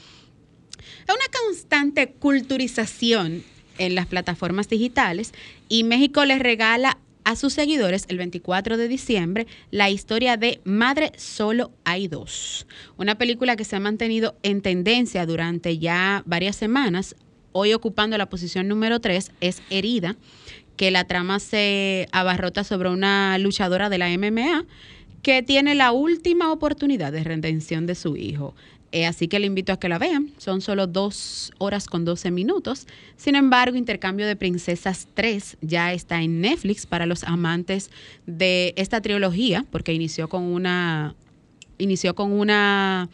[1.09, 3.43] una constante culturización
[3.79, 5.33] en las plataformas digitales
[5.69, 11.13] y México les regala a sus seguidores el 24 de diciembre la historia de Madre
[11.17, 12.67] Solo hay dos,
[12.97, 17.15] una película que se ha mantenido en tendencia durante ya varias semanas,
[17.53, 20.17] hoy ocupando la posición número 3 es Herida,
[20.77, 24.65] que la trama se abarrota sobre una luchadora de la MMA
[25.23, 28.55] que tiene la última oportunidad de redención de su hijo.
[28.91, 30.33] Eh, así que le invito a que la vean.
[30.37, 32.87] Son solo dos horas con 12 minutos.
[33.17, 37.91] Sin embargo, Intercambio de Princesas 3 ya está en Netflix para los amantes
[38.27, 41.15] de esta trilogía, porque inició con una.
[41.79, 43.09] Inició con una.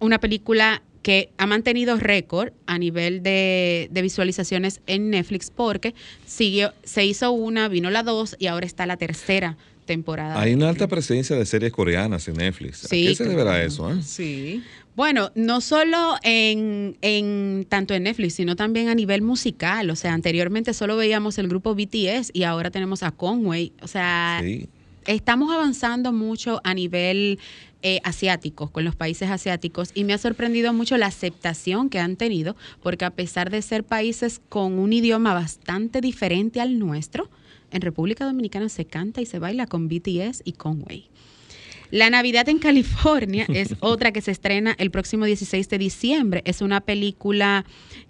[0.00, 5.94] Una película que ha mantenido récord a nivel de, visualizaciones en Netflix porque
[6.26, 10.40] siguió, se hizo una, vino la dos y ahora está la tercera temporada.
[10.40, 12.84] Hay una alta presencia de series coreanas en Netflix.
[12.84, 13.30] ¿A Sí, qué se claro.
[13.38, 13.90] deberá eso?
[13.92, 14.02] eh?
[14.02, 14.62] Sí.
[14.94, 19.88] Bueno, no solo en, en tanto en Netflix, sino también a nivel musical.
[19.90, 23.72] O sea, anteriormente solo veíamos el grupo BTS y ahora tenemos a Conway.
[23.82, 24.68] O sea, Sí.
[25.06, 27.38] estamos avanzando mucho a nivel
[27.82, 32.16] eh, asiático, con los países asiáticos, y me ha sorprendido mucho la aceptación que han
[32.16, 37.28] tenido, porque a pesar de ser países con un idioma bastante diferente al nuestro,
[37.70, 41.09] en República Dominicana se canta y se baila con BTS y Conway.
[41.90, 46.42] La Navidad en California es otra que se estrena el próximo 16 de diciembre.
[46.44, 47.64] Es una película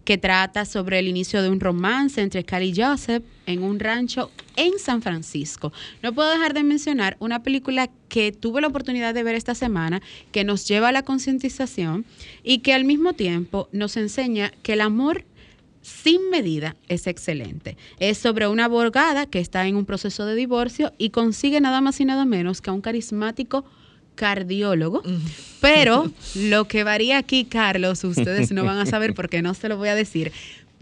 [0.05, 4.31] que trata sobre el inicio de un romance entre Cali y Joseph en un rancho
[4.57, 5.73] en San Francisco.
[6.03, 10.03] No puedo dejar de mencionar una película que tuve la oportunidad de ver esta semana,
[10.31, 12.05] que nos lleva a la concientización
[12.43, 15.25] y que al mismo tiempo nos enseña que el amor
[15.83, 17.77] sin medida es excelente.
[17.99, 22.01] Es sobre una abogada que está en un proceso de divorcio y consigue nada más
[22.01, 23.65] y nada menos que a un carismático
[24.15, 25.03] cardiólogo.
[25.61, 29.77] Pero lo que varía aquí, Carlos, ustedes no van a saber porque no se lo
[29.77, 30.33] voy a decir.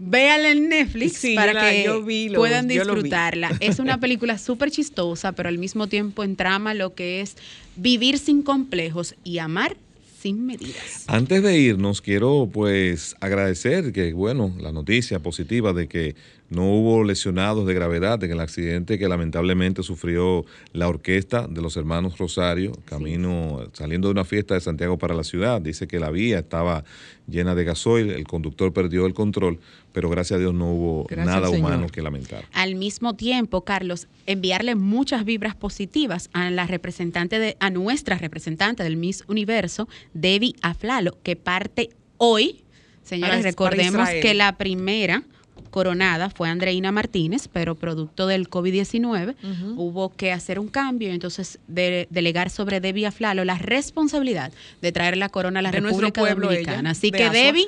[0.01, 2.79] Véanla en Netflix Sí, para la- que yo vi puedan lo vi.
[2.79, 3.51] disfrutarla.
[3.59, 7.35] Es una película súper chistosa, pero al mismo tiempo entrama lo que es
[7.75, 9.75] vivir sin complejos y amar
[10.19, 11.05] sin medidas.
[11.07, 16.15] Antes de irnos, quiero pues agradecer que, bueno, la noticia positiva de que
[16.49, 21.77] no hubo lesionados de gravedad en el accidente que lamentablemente sufrió la orquesta de los
[21.77, 25.61] hermanos Rosario, camino, saliendo de una fiesta de Santiago para la ciudad.
[25.61, 26.83] Dice que la vía estaba
[27.27, 29.59] llena de gasoil, el conductor perdió el control,
[29.91, 31.59] pero gracias a Dios no hubo Gracias, nada Señor.
[31.59, 32.45] humano que lamentar.
[32.51, 38.83] Al mismo tiempo, Carlos, enviarle muchas vibras positivas a la representante de, a nuestra representante
[38.83, 42.63] del Miss Universo, Debbie Aflalo, que parte hoy.
[43.03, 45.23] Señores, recordemos que la primera
[45.69, 49.35] coronada fue Andreina Martínez, pero producto del COVID-19
[49.77, 54.51] hubo que hacer un cambio y entonces de- delegar sobre Debbie Aflalo la responsabilidad
[54.81, 56.79] de traer la corona a la De República pueblo Dominicana.
[56.81, 57.39] ella, Así de que Asua.
[57.39, 57.67] Debbie,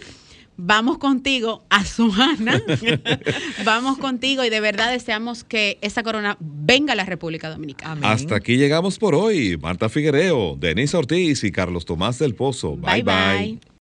[0.57, 2.61] vamos contigo a Suana.
[3.65, 8.11] vamos contigo y de verdad deseamos que esa corona venga a la República Dominicana.
[8.11, 9.57] Hasta aquí llegamos por hoy.
[9.57, 12.75] Marta Figuereo, Denise Ortiz y Carlos Tomás del Pozo.
[12.75, 13.01] bye.
[13.01, 13.37] Bye, bye.
[13.53, 13.59] bye.